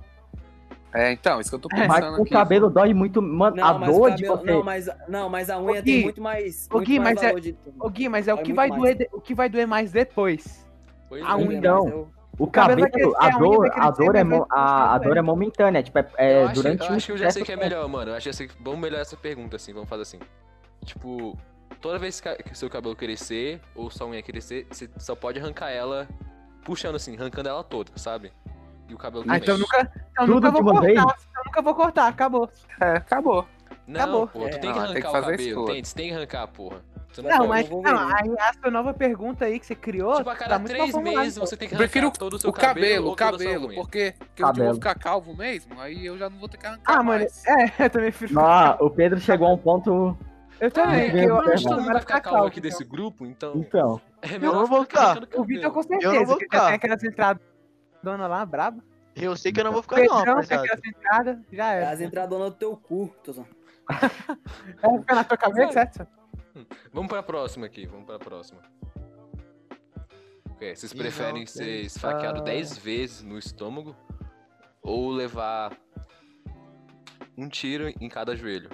[0.94, 2.32] É, então, isso que eu tô Mas pensando o aqui.
[2.32, 3.22] cabelo dói muito.
[3.22, 4.52] Mano, Não, a mas o dor de cabelo, você.
[4.52, 7.16] não, mas, não, mas a unha Ô, tem Gui, muito mais, ô, muito Gui, mais
[7.16, 7.58] mas é- de...
[7.80, 8.82] Ô Gui, mas é o que vai mais.
[8.82, 10.66] doer, de- o que vai doer mais depois.
[11.08, 11.36] Pois a é.
[11.36, 12.10] unha Então, Mas eu-
[12.40, 15.18] O cabelo vai cabelo, crescer, a dor, a dor é, mas mo- a, a dor
[15.18, 17.44] é momentânea, tipo, é, é eu acho, durante eu um acho que eu já sei
[17.44, 18.12] que é melhor, mano.
[18.12, 19.74] Eu acho que vamos melhorar essa pergunta, assim.
[19.74, 20.20] Vamos fazer assim.
[20.86, 21.38] Tipo,
[21.82, 26.08] toda vez que seu cabelo crescer, ou sua unha crescer, você só pode arrancar ela
[26.70, 28.32] puxando assim, arrancando ela toda, sabe?
[28.88, 29.42] E o cabelo Ah, também.
[29.42, 31.18] então eu nunca, então eu Tudo nunca vou cortar.
[31.36, 32.50] Eu nunca vou cortar, acabou.
[32.80, 33.48] É, acabou.
[33.88, 34.28] Não, acabou.
[34.28, 35.74] pô, tu É, tem que não, arrancar tem que o fazer cabelo, escolha.
[35.74, 36.82] tem, você tem que arrancar, porra.
[37.12, 40.18] Você não, Não, mas não, aí a sua nova pergunta aí que você criou.
[40.18, 42.40] Tipo, a cada tá muito três meses você tem que Eu prefiro arrancar todo o
[42.40, 43.76] seu o cabelo, o cabelo, unha.
[43.82, 44.74] porque, porque dia eu vou Cabelo.
[44.76, 47.44] ficar calvo mesmo, aí eu já não vou ter que arrancar Ah, mano, mais.
[47.48, 48.40] é, eu também prefiro.
[48.40, 50.16] Ah, o Pedro chegou a um ponto.
[50.60, 52.84] Eu também, É, que eu eu acho que todo mundo ficar calvo calvo, aqui desse
[52.84, 54.02] grupo, então Então.
[54.22, 56.02] é Eu não vou ficar O Vitor com cabelo.
[56.02, 56.66] Eu não certeza, vou ficar.
[56.68, 57.42] tem aquelas entradas
[58.04, 58.84] dona lá, braba.
[59.16, 62.02] Eu sei que eu não vou ficar, Pedrão não, tem aquelas entradas, já É as
[62.02, 63.46] entradonas do teu cu, Tozão.
[64.82, 66.08] Vai ficar na tua cabeça, certo?
[66.92, 68.62] Vamos pra próxima aqui, vamos pra próxima.
[70.52, 72.44] Ok, vocês preferem ser esfaqueado Ah.
[72.44, 73.96] 10 vezes no estômago
[74.82, 75.72] ou levar
[77.38, 78.70] um tiro em cada joelho?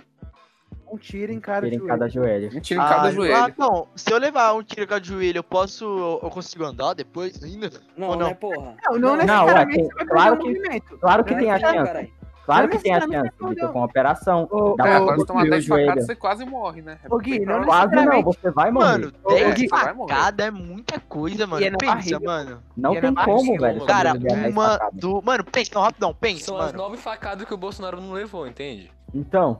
[0.92, 1.88] Um tiro em cada Tira em joelho.
[1.90, 2.48] cada joelho.
[2.56, 3.36] Um tiro em cada Ah, joelho.
[3.36, 3.88] ah, não.
[3.96, 6.20] Se eu levar um tiro em cada joelho, eu posso.
[6.22, 7.70] Eu consigo andar depois ainda?
[7.98, 8.28] Não, Ou não?
[8.28, 8.76] né, porra?
[8.86, 10.98] Não, não, Não, necessariamente ué, você vai claro que- movimento.
[11.00, 12.14] Claro que Não tem é a não, chance.
[12.46, 13.74] Claro Não que tem a chance, não, Vitor, não.
[13.74, 14.48] com a operação.
[14.52, 16.06] Ô, Dá É, pra quando você você tomar o 10 facadas, joelho.
[16.06, 17.00] você quase morre, né?
[17.04, 17.64] É Ô, Gui, não.
[17.64, 18.86] Quase não, você vai morrer.
[18.86, 20.14] Mano, Ô, 10 Gui, você vai morrer.
[20.14, 21.66] facadas é muita coisa, mano.
[21.66, 22.20] é na pensa, barriga.
[22.20, 22.64] mano.
[22.78, 23.26] Não E é tem como,
[23.58, 23.86] barriga, velho.
[23.88, 24.14] Cara,
[24.48, 25.22] uma do.
[25.24, 26.78] Mano, pensa, não, rapidão, pensa, São as mano.
[26.78, 28.92] nove facadas que o Bolsonaro não levou, entende?
[29.12, 29.58] Então,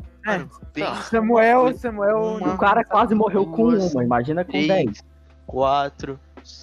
[1.10, 2.18] Samuel, Samuel.
[2.38, 4.68] Uma- o cara quase morreu com duas, uma, imagina com 10.
[4.68, 5.04] 3,
[5.46, 6.20] 4,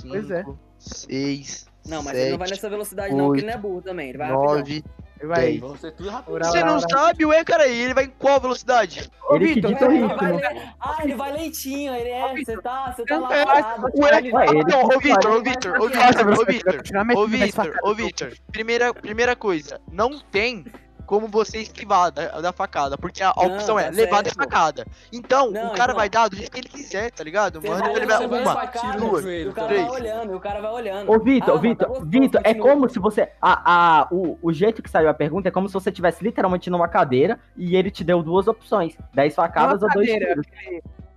[0.08, 0.42] Pois é.
[0.42, 1.66] 5, 6.
[1.88, 4.08] Não, mas ele não vai nessa velocidade, não, porque ele não é burro também.
[4.10, 4.54] Ele vai rapidão.
[4.54, 4.84] 9.
[5.24, 5.58] Vai.
[5.58, 6.34] Vão ser tudo rápido.
[6.34, 7.68] Ora, Você ora, não sabe, ué, cara?
[7.68, 9.08] E ele vai em qual velocidade?
[9.30, 10.16] Ô, Ele que Vitor, o Ele ritmo.
[10.16, 12.34] vai le- Ah, ele vai leitinho, ele é.
[12.44, 13.86] Você tá, você tá lá É, parado.
[13.98, 17.76] Ué, ele- ele não, ô que Vitor, ô Vitor, ô Vitor, ô Vitor.
[17.84, 20.64] Ô Vitor, primeira, primeira coisa, não tem
[21.06, 24.36] como você esquivar da, da facada, porque a, a Não, opção é tá levar certo.
[24.36, 24.86] da facada.
[25.12, 25.96] Então, Não, o cara então.
[25.96, 27.60] vai dar do jeito que ele quiser, tá ligado?
[27.60, 29.86] Você Mano, vai ele vai uma, facada, duas, joelho, O cara três.
[29.86, 31.10] vai olhando, o cara vai olhando.
[31.12, 32.68] Ô, Vitor, Ah, Vitor, tá Vitor, é continua.
[32.74, 33.30] como se você.
[33.40, 36.70] A, a, o, o jeito que saiu a pergunta é como se você estivesse literalmente
[36.70, 40.46] numa cadeira e ele te deu duas opções: 10 facadas Uma ou dois tiros.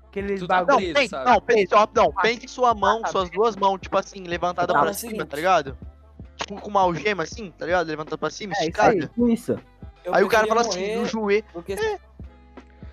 [0.09, 0.87] Aqueles tá bagulho.
[0.87, 1.29] Não, pense, sabe?
[1.29, 4.23] não, pense, ó, rapidão, Ah, pense em sua mão, tá suas duas mãos, tipo assim,
[4.23, 5.27] levantada Tá, pra é cima, seguinte.
[5.27, 5.77] tá ligado?
[6.37, 7.87] Tipo com uma algema assim, tá ligado?
[7.87, 9.11] Levantada pra cima, É, isso esticada.
[9.17, 9.33] aí.
[9.33, 9.57] Isso.
[10.05, 11.43] Eu Aí o cara fala assim, no joelho.
[11.51, 11.75] Porque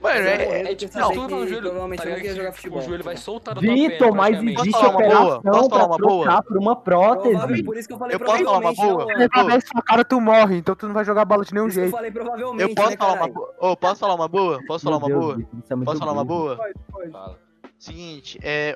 [0.01, 1.99] Mano, eu é, morrer É do que tipo, saber se tu levar no joelho, provavelmente
[2.03, 2.31] tá eu não ligado?
[2.33, 2.83] ia jogar o futebol.
[2.83, 5.37] joelho vai soltar perna, Vitor, mas existe Posso falar uma boa?
[5.37, 6.25] operação Posso falar uma boa?
[6.25, 7.63] trocar por uma prótese.
[7.63, 9.07] por isso que eu falei Eu posso falar uma provavelmente, não, boa?
[9.07, 9.19] mano.
[9.19, 11.75] Levar 10 facadas, tu morre, então tu não vai jogar bola de nenhum que eu
[11.83, 11.91] jeito.
[11.93, 13.77] falei provavelmente, Eu posso né, falar uma boa?
[13.77, 14.61] Posso falar uma boa?
[14.67, 15.39] Posso falar uma boa?
[15.71, 16.57] É Posso falar uma boa?
[16.57, 17.11] Pode, pode.
[17.13, 17.39] Fala.
[17.79, 18.75] Seguinte, é,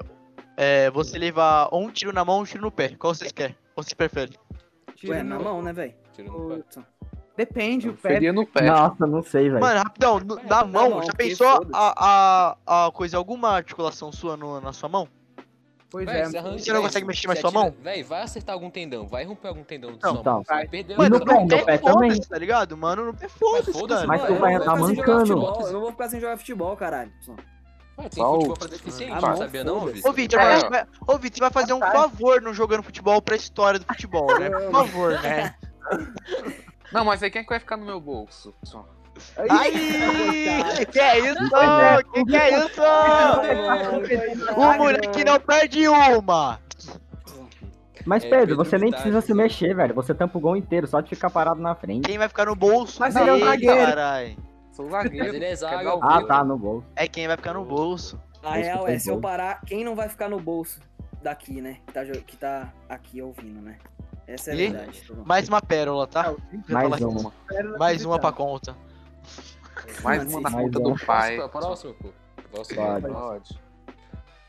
[0.56, 2.90] é você levar ou um tiro na mão ou um tiro no pé.
[2.96, 3.56] Qual vocês querem?
[3.74, 4.32] Qual vocês preferem?
[4.94, 5.92] Tiro Ué, na mão, né, velho?
[6.12, 6.80] Tiro no pé.
[7.36, 8.08] Depende, o pé.
[8.14, 8.62] Seria no pé.
[8.62, 9.60] Nossa, não sei, velho.
[9.60, 14.36] Mano, rapidão, no- na mão, mão, já pensou a, a, a coisa, alguma articulação sua
[14.36, 15.06] no- na sua mão?
[15.88, 16.24] Pois Véi, é.
[16.24, 17.74] você arranca- Você não véi, consegue mexer mais sua mão?
[17.82, 21.22] Véi, vai acertar algum tendão, vai romper algum tendão da Não, vai perder Mano, no
[21.22, 22.20] o pé, no no pé pé também.
[22.20, 22.76] tá ligado?
[22.76, 24.20] Mano, no pé foda-se, foda-se, mano.
[24.22, 25.32] Mas tu vai andar mancando.
[25.32, 27.12] Eu não vou ficar sem jogar futebol, caralho.
[27.98, 29.86] Ué, tem Só futebol o- pra deficiente, Ah, não sabia não.
[29.86, 30.10] Vitor?
[30.10, 30.86] Ô, Vitor, É.
[31.06, 34.50] ô, Vitor, você vai fazer um favor não jogando futebol pra história do futebol, né?
[34.50, 35.54] Por favor, né?
[36.92, 38.54] Não, mas aí quem é que vai ficar no meu bolso?
[39.50, 39.70] Ai,
[40.92, 41.38] que é isso?
[42.12, 42.80] Que que é isso?
[44.56, 46.60] O moleque não perde uma.
[48.04, 49.92] Mas, É, Pedro, você nem precisa se mexer, velho.
[49.94, 52.04] Você tampa o gol inteiro, só de ficar parado na frente.
[52.06, 53.76] Quem vai ficar no bolso Mas ele é um zagueiro.
[53.76, 54.36] carai?
[54.72, 55.26] Sou zagueiro.
[55.26, 56.84] Mas ele é zaga, Ah, tá, no gol.
[56.94, 58.20] É quem vai ficar no bolso.
[58.44, 60.78] A real é, se eu parar, quem não vai ficar no bolso
[61.20, 61.78] daqui, né?
[61.84, 63.76] Que tá, que tá aqui ouvindo, né?
[64.26, 64.70] Essa é a E?
[64.70, 65.12] verdade.
[65.24, 66.34] Mais uma pérola, tá?
[66.34, 67.18] Queria Mais uma.
[67.18, 67.32] isso.
[67.78, 68.76] Mais uma pra conta.
[70.02, 71.48] Mais uma na conta do pai.
[71.48, 72.08] Próximo, pô.
[72.50, 73.06] Próximo, Pode.
[73.12, 73.60] Pode.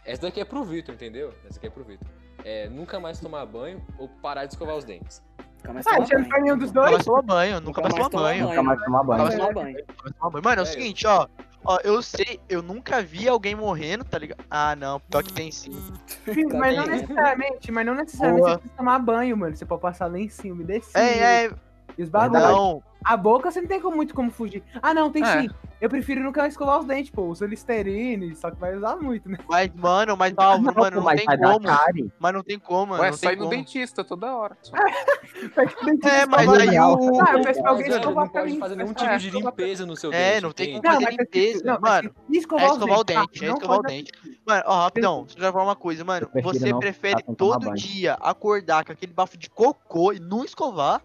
[0.05, 1.33] Essa daqui é pro Vitor, entendeu?
[1.47, 2.07] Essa aqui é pro Vitor.
[2.45, 5.21] É nunca mais tomar banho ou parar de escovar os dentes.
[5.57, 6.31] Nunca mais Ah, tomar já não banho.
[6.31, 6.91] faz nenhum dos Nunca dois?
[6.93, 8.47] mais tomar banho, nunca mais tomar banho.
[8.47, 9.17] Nunca mais tomar banho.
[9.25, 9.33] Nunca
[10.03, 10.43] mais Tomar banho.
[10.43, 10.81] Mano, é o Sério?
[10.81, 11.27] seguinte, ó.
[11.67, 14.43] Ó, eu sei, eu nunca vi alguém morrendo, tá ligado?
[14.49, 15.71] Ah, não, pior que tem sim.
[16.34, 18.51] Sim, mas não necessariamente, mas não necessariamente Boa.
[18.53, 19.56] você precisa tomar banho, mano.
[19.56, 20.97] Você pode passar lencinho, umedecido.
[20.97, 21.51] É, é,
[21.97, 22.41] E os bagulhos.
[22.43, 22.82] não.
[23.03, 24.63] A boca você não tem como- muito como fugir.
[24.82, 25.41] Ah, não, tem É.
[25.41, 25.49] sim.
[25.79, 27.23] Eu prefiro nunca escovar os dentes, pô.
[27.27, 29.37] Usa Listerine, só que vai usar muito, né?
[29.47, 31.67] Mas, mano, mas, Álvaro, Não, mano, não mas tem como.
[32.19, 33.03] Mas não tem como, mano.
[33.03, 34.57] Ué, sai no dentista toda hora.
[36.03, 37.21] É, mas aí o.
[37.21, 38.59] Ah, eu peço pra alguém escovar não pra pode mim.
[38.59, 40.41] fazer nenhum É, tipo de limpeza no seu É, dente.
[40.43, 41.79] não tem como fazer é limpeza.
[41.79, 44.11] Mano, é escovar o dente, é escovar o dente.
[44.45, 46.27] Mano, ó, rapidão, deixa eu já falar uma coisa, mano.
[46.41, 51.01] Você prefere todo dia acordar com aquele bafo de cocô e não escovar?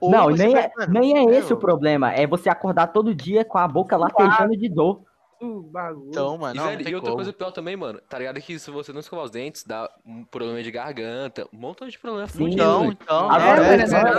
[0.00, 2.12] Ou Não, nem é, prefere- mano, nem é esse o problema.
[2.12, 5.00] É você acordar todo dia com a boca latejando de dor.
[5.40, 5.70] Uh.
[6.08, 7.16] Então, mano, E, não, não velho, tem e outra como.
[7.18, 10.24] coisa pior também, mano, tá ligado que se você não escovar os dentes, dá um
[10.24, 12.98] problema de garganta, um montão de problema fudido, Então, velho.
[13.00, 14.14] então, Agora, é, é, mas é, é é, o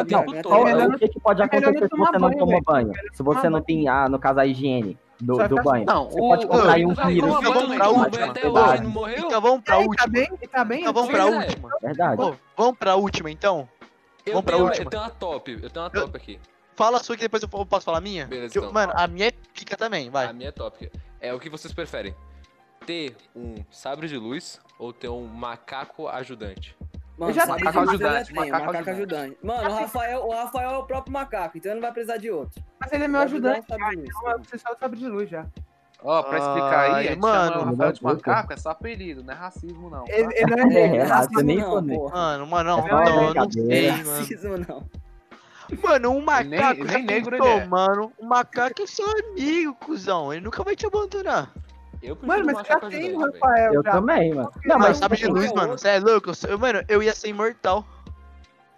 [0.89, 2.91] não, que, que pode é acontecer não se você não toma banho?
[3.11, 4.97] Se você não tem, ah, no caso, a higiene.
[5.21, 5.85] do, do fica- banho.
[5.85, 7.29] Não, Você o- pode comprar aí um Vai, vírus.
[7.29, 8.25] Então vamos pra o última.
[8.27, 8.33] Não?
[8.33, 10.07] Então vamos pra É, última.
[10.77, 11.37] Então vamos pra é.
[11.37, 11.69] última.
[11.81, 12.21] Verdade.
[12.55, 13.67] Vamos pra última então?
[14.25, 14.83] Eu Vamos pra tenho, última.
[14.85, 16.39] eu tenho uma top, eu tenho uma top aqui.
[16.75, 18.25] Fala a sua que depois eu posso falar a minha?
[18.27, 18.73] Beleza, eu- então.
[18.73, 20.27] Mano, a minha é pica também, vai.
[20.27, 20.89] A minha é top.
[21.19, 22.15] É o que vocês preferem?
[22.85, 26.75] Ter um sabre de luz ou ter um macaco ajudante?
[27.17, 29.21] Mano, Eu já macaco eu já ajudante, tenho, macaco macaco ajudante.
[29.23, 29.37] ajudante.
[29.45, 32.31] Mano, o Rafael, o Rafael é o próprio macaco, então ele não vai precisar de
[32.31, 32.63] outro.
[32.79, 33.59] Mas ele é meu ajudante.
[33.59, 34.09] o sabre de luz.
[34.17, 35.45] Então você só sabe de luz já.
[36.01, 37.51] Ó, pra explicar aí, Ai, a gente mano.
[37.51, 40.05] chama o Rafael de macaco, é só apelido, não é racismo não.
[40.05, 40.13] tá?
[40.13, 42.15] Ele, ele não é É, relaxa, racismo nem não, porra.
[42.15, 43.67] Mano, mano, não, É não, não brincadeira.
[43.69, 44.17] sei, É mano.
[44.19, 44.83] racismo não.
[45.83, 47.65] Mano, um nem- macaco nem já negro é.
[47.67, 48.11] mano.
[48.17, 50.33] O macaco é seu amigo, cuzão.
[50.33, 51.51] Ele nunca vai te abandonar.
[52.01, 53.19] Eu Mano, um mas já tem o.
[53.19, 53.91] Rafael Eu já.
[53.91, 54.51] também, mano.
[54.65, 55.77] Não, mas mas sabe de luz, é mano.
[55.77, 56.29] Você é louco?
[56.29, 57.85] Eu sou- Mano, eu ia ser imortal.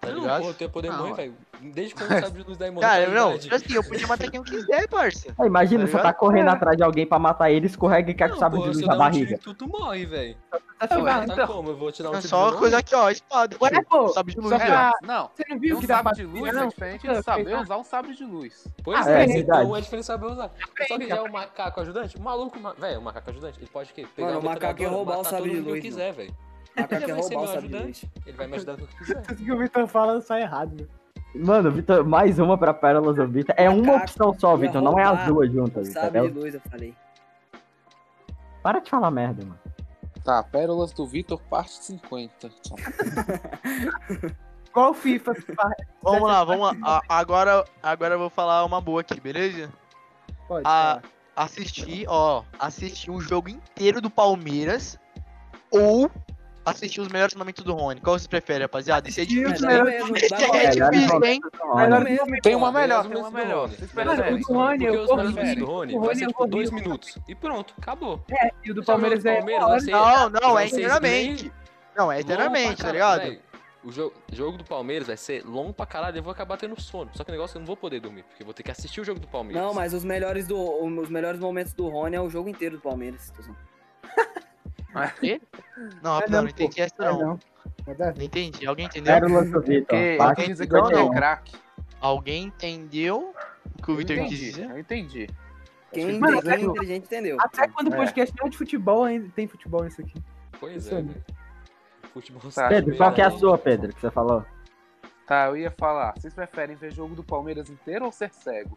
[0.02, 0.42] Tá Não, ligado?
[0.42, 1.14] pô, eu tenho poder é.
[1.14, 1.34] velho.
[1.62, 3.54] Desde quando sabe de luz da Cara, não, imortalidade?
[3.54, 5.34] assim, eu podia matar quem eu quiser, parça.
[5.38, 6.52] Ah, imagina, Tá você tá correndo É.
[6.54, 8.98] atrás de alguém pra matar ele, escorrega e cai com sabre de luz na um
[8.98, 9.36] barriga.
[9.36, 10.36] em tu, tu morre, velho.
[10.80, 10.88] Tá
[11.26, 11.48] então.
[11.48, 11.70] como?
[11.70, 13.56] Eu vou te dar um tiro só uma de coisa aqui, ó, espada.
[13.62, 16.26] Ué, pô, Sabe de luz, pra- Não, Você não viu um que dá sabre de
[16.26, 18.68] luz é diferente de saber usar um sabre de luz.
[18.84, 20.52] Pois é, é então é diferente saber usar.
[20.88, 23.70] Só que já é o macaco ajudante, o maluco, ma- velho, o macaco ajudante, ele
[23.72, 24.08] pode o quê?
[24.16, 26.36] Pegar o macaco metralhadora, roubar o sabre de mundo que eu luz, quiser, velho.
[26.76, 27.58] Ele vai ser meu sabre de luz.
[27.58, 29.22] ajudante, ele vai me ajudar no que quiser.
[29.22, 30.88] Tudo que o Vitor fala sai errado, meu.
[31.34, 33.56] Mano, Vitor, mais uma pra Pérolas do Vitor.
[33.58, 36.94] É uma opção só, Vitor, não é as duas juntas, Sabre de luz, eu falei.
[38.62, 39.60] Para de falar merda, mano.
[40.24, 42.50] Tá, Pérolas do Vitor, parte 50.
[44.68, 45.34] Igual o FIFA.
[46.04, 47.02] Vamos lá, vamos lá.
[47.10, 49.70] Agora, agora eu vou falar uma boa aqui, beleza?
[50.48, 51.02] Pode A,
[51.36, 55.00] assistir, ó, assistir um jogo inteiro do Palmeiras
[55.72, 56.12] ou
[56.66, 58.00] assistir os melhores momentos do Rony.
[58.02, 59.10] Qual vocês preferem, rapaziada?
[59.10, 61.42] Isso é difícil, mesmo, Esse dá é difícil, hein?
[61.76, 62.06] Melhor
[62.42, 63.70] Tem uma melhor, tem uma melhor.
[63.94, 65.56] Mano, o do Rony, eu corri.
[65.56, 67.18] do Rony vai ser tipo dois minutos.
[67.28, 68.24] E pronto, acabou.
[68.30, 69.42] É, e o do Palmeiras é.
[69.42, 71.52] Não, não, é eternamente.
[71.96, 73.38] Não, é pra tá ligado?
[73.84, 77.10] O jogo, jogo do Palmeiras vai ser longo pra caralho, eu vou acabar tendo sono.
[77.16, 78.62] Só que o negócio é que eu não vou poder dormir, porque eu vou ter
[78.62, 79.64] que assistir o jogo do Palmeiras.
[79.64, 82.82] Não, mas os melhores, do, os melhores momentos do Rony é o jogo inteiro do
[82.82, 83.34] Palmeiras.
[84.94, 85.40] Não, É,
[86.02, 87.20] não, não não, entendi essa É, não.
[87.20, 87.40] não.
[87.88, 88.16] A ver.
[88.18, 88.66] Não entendi.
[88.68, 89.14] Alguém entendeu?
[89.14, 89.86] Pérolas do Vitor.
[89.88, 91.14] Porque parte quer dizer que o Rony é 51.
[91.16, 91.56] craque.
[92.00, 93.34] Alguém entendeu
[93.80, 94.70] o que o Eu Victor quis entendi, dizer?
[94.70, 95.30] eu entendi.
[95.92, 97.38] Quem, Mano, é até- inteligente entendeu.
[97.40, 97.98] Até quando o É.
[97.98, 100.14] podcast não é de futebol, ainda tem futebol nisso aqui.
[100.60, 101.24] Pois Isso é, velho.
[102.14, 102.68] Futebol Tá.
[102.70, 103.38] Pedro, qual que é a né?
[103.38, 104.46] sua, Pedro, que você falou?
[105.28, 106.14] Tá, eu ia falar.
[106.18, 108.76] Vocês preferem ver jogo do Palmeiras inteiro ou ser cego?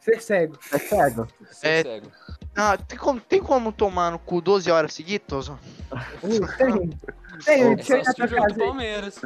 [0.00, 0.58] Ser cego.
[0.72, 1.26] É cego.
[1.50, 1.82] Ser É.
[1.82, 2.10] cego.
[2.56, 5.48] Ah, tem como, tem como tomar no cu 12 horas seguidas?
[5.48, 5.58] Uh,
[6.56, 6.90] tem.
[7.44, 8.58] Tem, É só jogo do.
[8.58, 9.20] Palmeiras.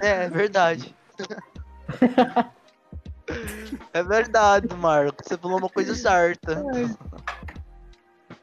[0.00, 0.94] É, é verdade.
[3.92, 5.22] é verdade, Marco.
[5.24, 6.62] Você falou uma coisa certa.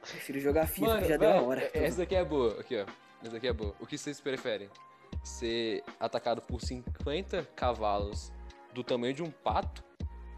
[0.01, 1.61] Prefiro jogar FIFA, Mano, já deu velho, a hora.
[1.73, 2.59] é- essa daqui é boa.
[2.59, 2.85] Aqui, ó.
[3.21, 3.73] Essa daqui é boa.
[3.79, 4.69] O que vocês preferem?
[5.23, 8.31] Ser atacado por 50 cavalos
[8.73, 9.83] do tamanho de um pato?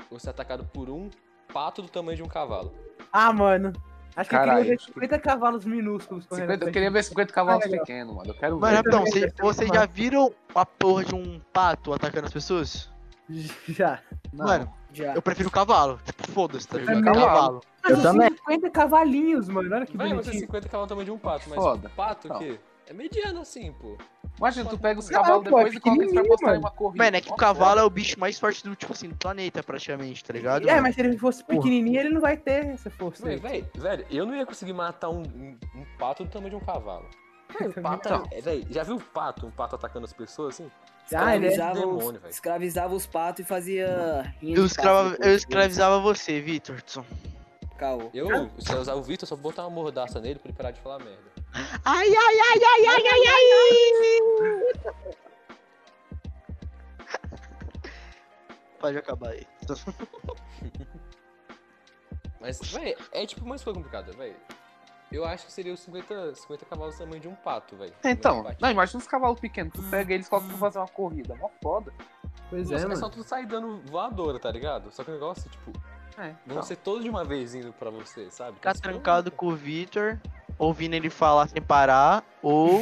[0.09, 1.09] Ou ser atacado por um
[1.57, 2.71] pato do tamanho de um cavalo?
[3.11, 3.73] Ah, mano.
[4.15, 6.45] Acho que eu queria ver 50 cavalos minúsculos correndo.
[6.51, 8.29] 50, eu queria ver 50 cavalos Ah, pequenos, mano.
[8.29, 8.87] Eu quero Mano, ver.
[8.87, 9.73] eu também vocês gosto.
[9.73, 12.91] já viram a porra de um pato atacando as pessoas?
[13.67, 13.99] Já.
[14.31, 14.45] Não.
[14.45, 15.13] Mano, Já.
[15.15, 15.99] eu prefiro cavalo.
[16.05, 17.03] Tipo, foda-se, tá ligado?
[17.03, 17.61] Cavalo.
[17.83, 18.29] Mas Eu também.
[18.29, 19.73] 50 cavalinhos, mano.
[19.75, 20.39] Olha que Vai, você bonitinho.
[20.41, 21.87] 50 cavalos do tamanho de um pato, mas Foda.
[21.87, 22.39] o pato o Não.
[22.39, 22.59] quê?
[22.87, 23.97] É mediano assim, pô.
[24.37, 26.59] Imagina, tu pega os cavalos pô, depois é e coloca eles pra mano.
[26.59, 27.03] uma corrida.
[27.03, 29.63] Mano, é que o cavalo é o bicho mais forte do, tipo assim, do planeta,
[29.63, 30.63] praticamente, tá ligado?
[30.67, 30.83] É, mano?
[30.83, 33.25] mas se ele fosse pequenininho, ele não vai ter essa força.
[33.25, 36.55] Véi, véi, velho, eu não ia conseguir matar um, um- um pato do tamanho de
[36.55, 37.05] um cavalo.
[37.59, 40.69] É, O pato, é, véi, já viu o pato, um pato atacando as pessoas assim?
[41.15, 42.31] Ah, ele é escravizava, os, demônio, velho.
[42.31, 47.05] escravizava os patos e fazia Eu, escrava, eu escravizava você, Vitorson.
[47.77, 48.09] Caô.
[48.13, 50.71] Eu, se eu usar o Vitor, só vou botar uma mordaça nele pra ele parar
[50.71, 51.36] de falar merda.
[51.53, 54.87] Ai, ai, ai, ai, ai, ai, ai!
[58.79, 59.47] Pode acabar aí.
[62.39, 64.35] Mas, véi, é tipo uma escolha complicada, véi.
[65.11, 67.91] Eu acho que seria os 50, 50 cavalos do tamanho de um pato, véi.
[68.03, 69.73] Então, Tamanho de não, imagina os cavalos pequenos.
[69.73, 71.33] Tu pega eles e coloca pra fazer uma corrida.
[71.35, 71.91] Mó foda.
[72.49, 72.97] Pois Pô, é, é mano.
[72.97, 74.91] só tu sair dando voadora, tá ligado?
[74.91, 75.71] Só que o negócio, tipo,
[76.17, 76.63] É, vão então.
[76.63, 78.55] ser todos de uma vez indo pra você, sabe?
[78.57, 80.19] Ficar Então, trancado com o Vitor,
[80.57, 82.81] ouvindo ele falar sem parar, ou.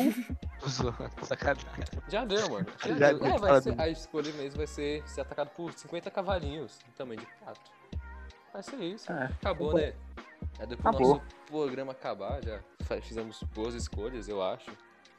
[1.24, 1.66] Sacanagem.
[2.10, 2.66] Já deu, mano.
[2.84, 3.20] Já, Já deu.
[3.20, 6.92] deu, É, vai ser, a escolha mesmo vai ser ser atacado por 50 cavalinhos do
[6.98, 7.72] tamanho de pato.
[8.54, 9.12] Vai ser isso.
[9.12, 9.26] É.
[9.26, 9.94] Acabou, né?
[10.60, 11.08] É depois do Acabou.
[11.16, 12.60] nosso programa acabar, já
[13.02, 14.72] fizemos boas escolhas, eu acho.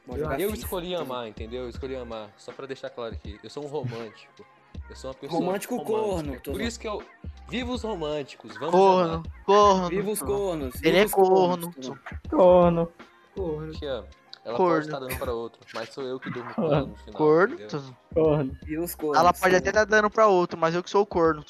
[0.09, 0.53] Eu FIFA.
[0.53, 1.63] escolhi amar, entendeu?
[1.63, 2.29] Eu escolhi amar.
[2.37, 3.37] Só pra deixar claro aqui.
[3.43, 4.45] Eu sou um romântico.
[4.89, 5.39] Eu sou uma pessoa.
[5.39, 7.03] Romântico corno, Por isso que eu.
[7.49, 9.23] Viva os românticos, vamos Corno, amar.
[9.45, 9.89] corno.
[9.89, 10.83] Viva os cornos.
[10.83, 11.75] Ele é os cornos.
[11.75, 11.99] corno.
[12.29, 12.91] Corno.
[13.35, 13.69] Porra.
[13.71, 14.07] Te amo.
[14.43, 14.73] Ela Corno.
[14.75, 17.13] pode estar dando pra outro, mas sou eu que durmo com ela no final.
[17.13, 17.53] Corno.
[17.55, 17.81] entendeu?
[18.13, 18.57] Corno.
[18.63, 19.17] Viva os cornos.
[19.19, 21.43] Ela pode até estar dando pra outro, mas eu que sou o corno.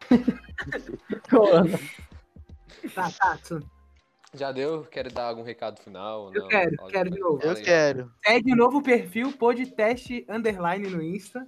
[1.30, 1.78] Corno.
[2.94, 3.38] Tá, tá.
[4.34, 4.82] Já deu?
[4.84, 6.32] Quer dar algum recado final?
[6.34, 6.48] Eu Não?
[6.48, 7.40] quero, quero de novo.
[7.42, 8.12] Eu quero.
[8.26, 11.46] Segue o novo perfil podcast underline no Insta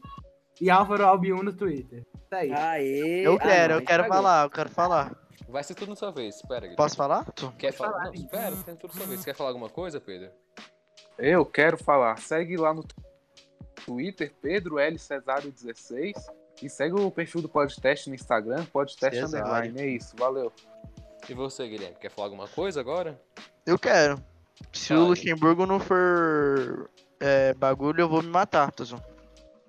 [0.60, 2.04] e Álvaro Albion no Twitter.
[2.30, 2.52] Tá aí.
[2.52, 3.26] Aê.
[3.26, 4.08] Eu Ah, quero, não, eu quero estragou.
[4.16, 5.16] falar, eu quero falar.
[5.48, 6.36] Vai ser tudo na sua vez.
[6.36, 6.76] Espera, Guilherme.
[6.76, 7.24] Posso falar?
[7.58, 7.92] Quer falar?
[7.92, 9.20] falar, Não, espera, tem tudo na sua vez.
[9.20, 10.30] Você quer falar alguma coisa, Pedro?
[11.18, 12.18] Eu quero falar.
[12.18, 12.84] Segue lá no
[13.84, 14.98] Twitter, Pedro L.
[14.98, 16.12] Cesário 16.
[16.62, 19.46] E segue o perfil do podcast no Instagram, podcast Cesário.
[19.46, 19.80] underline.
[19.80, 20.52] É isso, valeu.
[21.28, 23.20] E você, Guilherme, quer falar alguma coisa agora?
[23.64, 24.16] Eu quero.
[24.72, 25.08] Se o Fale.
[25.10, 26.90] Luxemburgo não for
[27.20, 29.00] é, bagulho, eu vou me matar, Tuzão.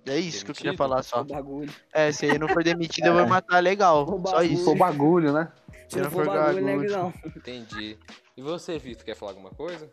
[0.08, 0.78] É isso que eu queria Demitido?
[0.90, 1.24] falar só.
[1.24, 1.72] bagulho.
[1.94, 4.06] É, se ele não for demitido, eu vou me matar legal.
[4.06, 4.44] Só bagulho.
[4.54, 4.64] isso.
[4.66, 5.52] Foi bagulho, né?
[5.90, 7.14] Se não for bagulho, né, Guizão?
[7.36, 7.98] Entendi.
[8.36, 9.90] E você, Vitor, quer falar alguma coisa?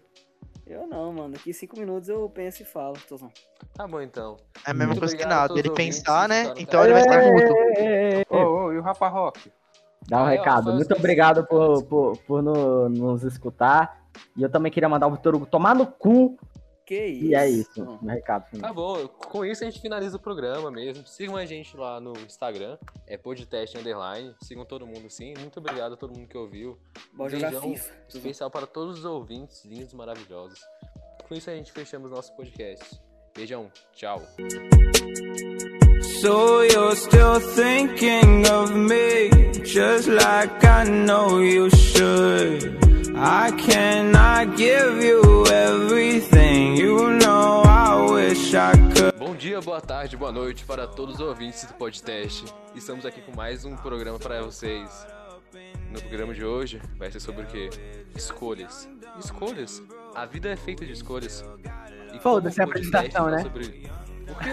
[0.66, 1.30] Eu não, mano.
[1.34, 3.30] Daqui cinco minutos eu penso e falo, Tozão.
[3.74, 4.36] Tá bom, então.
[4.66, 5.52] É a mesma Muito coisa que nada.
[5.58, 6.52] Ele pensar, né?
[6.56, 7.54] Então ele vai estar mudo.
[8.30, 9.52] Ô, ô, e o Rafa Rock?
[10.08, 10.72] Dá um Ah, é, recado.
[10.72, 14.02] Muito obrigado por, por, por no- nos escutar.
[14.36, 16.36] E eu também queria mandar o Vitor Hugo tomar no cu.
[16.86, 17.24] Que isso?
[17.26, 17.98] E é isso.
[18.02, 18.74] Meu recado Tá final.
[18.74, 21.06] bom, com isso a gente finaliza o programa mesmo.
[21.06, 22.76] Sigam a gente lá no Instagram,
[23.06, 24.34] é podcast underline.
[24.42, 25.32] Sigam todo mundo sim.
[25.38, 26.78] Muito obrigado a todo mundo que ouviu.
[27.14, 27.92] Bora jogar Beijão FIFA.
[28.08, 30.60] Especial para todos os ouvintes lindos, maravilhosos.
[31.26, 33.00] Com isso a gente fechamos nosso podcast.
[33.34, 34.20] Beijão, tchau.
[36.20, 39.30] So you're still thinking of me,
[39.64, 42.93] just like I know you should.
[43.16, 49.16] I cannot give you everything, you know I wish I could.
[49.16, 52.44] Bom dia, boa tarde, boa noite para todos os ouvintes do podcast.
[52.74, 55.06] Estamos aqui com mais um programa para vocês.
[55.92, 57.70] No programa de hoje vai ser sobre o quê?
[58.16, 58.88] Escolhas.
[59.18, 59.80] Escolhas.
[60.12, 61.44] A vida é feita de escolhas.
[62.20, 63.42] Foda-se a apresentação, né?
[63.42, 63.90] Sobre...
[64.28, 64.50] O quê?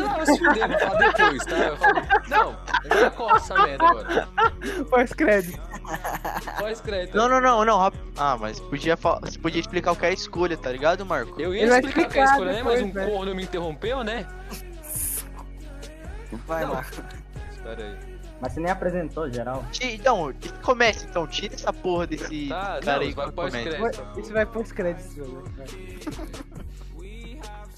[0.00, 1.56] Não, se fuder, vou falar depois, tá?
[1.56, 2.02] Eu falo...
[2.28, 4.28] Não, agora corta essa merda agora.
[4.90, 5.60] Pós-crédito.
[6.58, 7.16] Pós-crédito.
[7.16, 7.80] Não, não, não, não.
[7.82, 11.40] rap- Ah, mas podia, fa- você podia explicar o que é escolha, tá ligado, Marco?
[11.40, 12.62] Eu ia Ele vai explicar o que é explicar escolha, né?
[12.62, 13.10] Mas um depois, né?
[13.12, 14.26] corno me interrompeu, né?
[16.46, 16.74] Vai, Não.
[16.74, 17.02] Marco.
[17.50, 18.12] Espera aí.
[18.40, 19.64] Mas você nem apresentou, geral.
[19.70, 20.32] Ti- Então,
[20.62, 23.58] comece então, tira essa porra desse Tá, cara não, aí vai que começa.
[23.78, 24.20] pós-crédito.
[24.20, 25.42] Isso vai pós-crédito.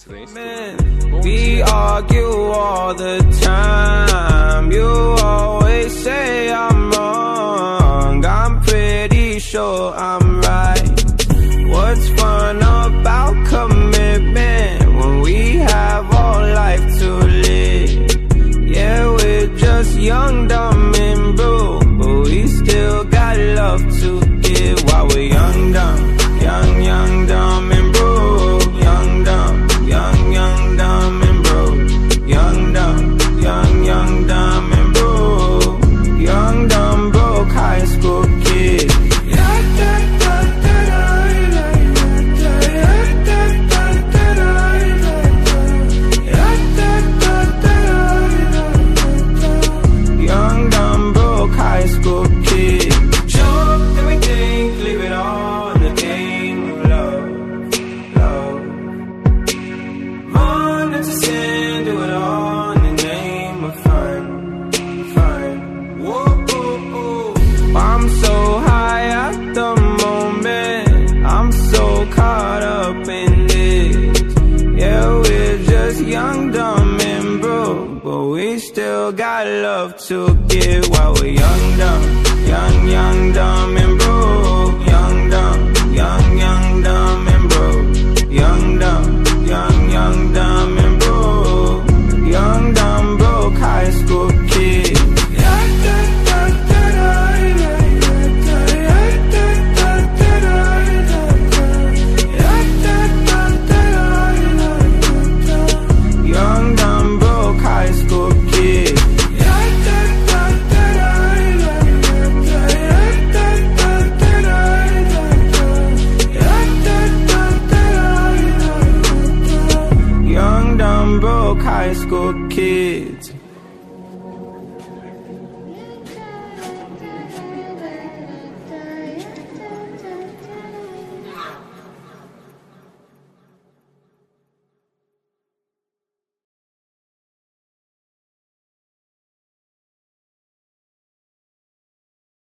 [0.06, 4.70] Man, we argue all the time.
[4.70, 8.22] You always say I'm wrong.
[8.22, 10.90] I'm pretty sure I'm right.
[11.70, 17.10] What's fun about commitment when we have all life to
[17.48, 18.76] live?
[18.76, 20.48] Yeah, we're just young,
[79.04, 82.24] still got love to give while we're young, dumb.
[82.46, 84.03] Young, young, dumb, and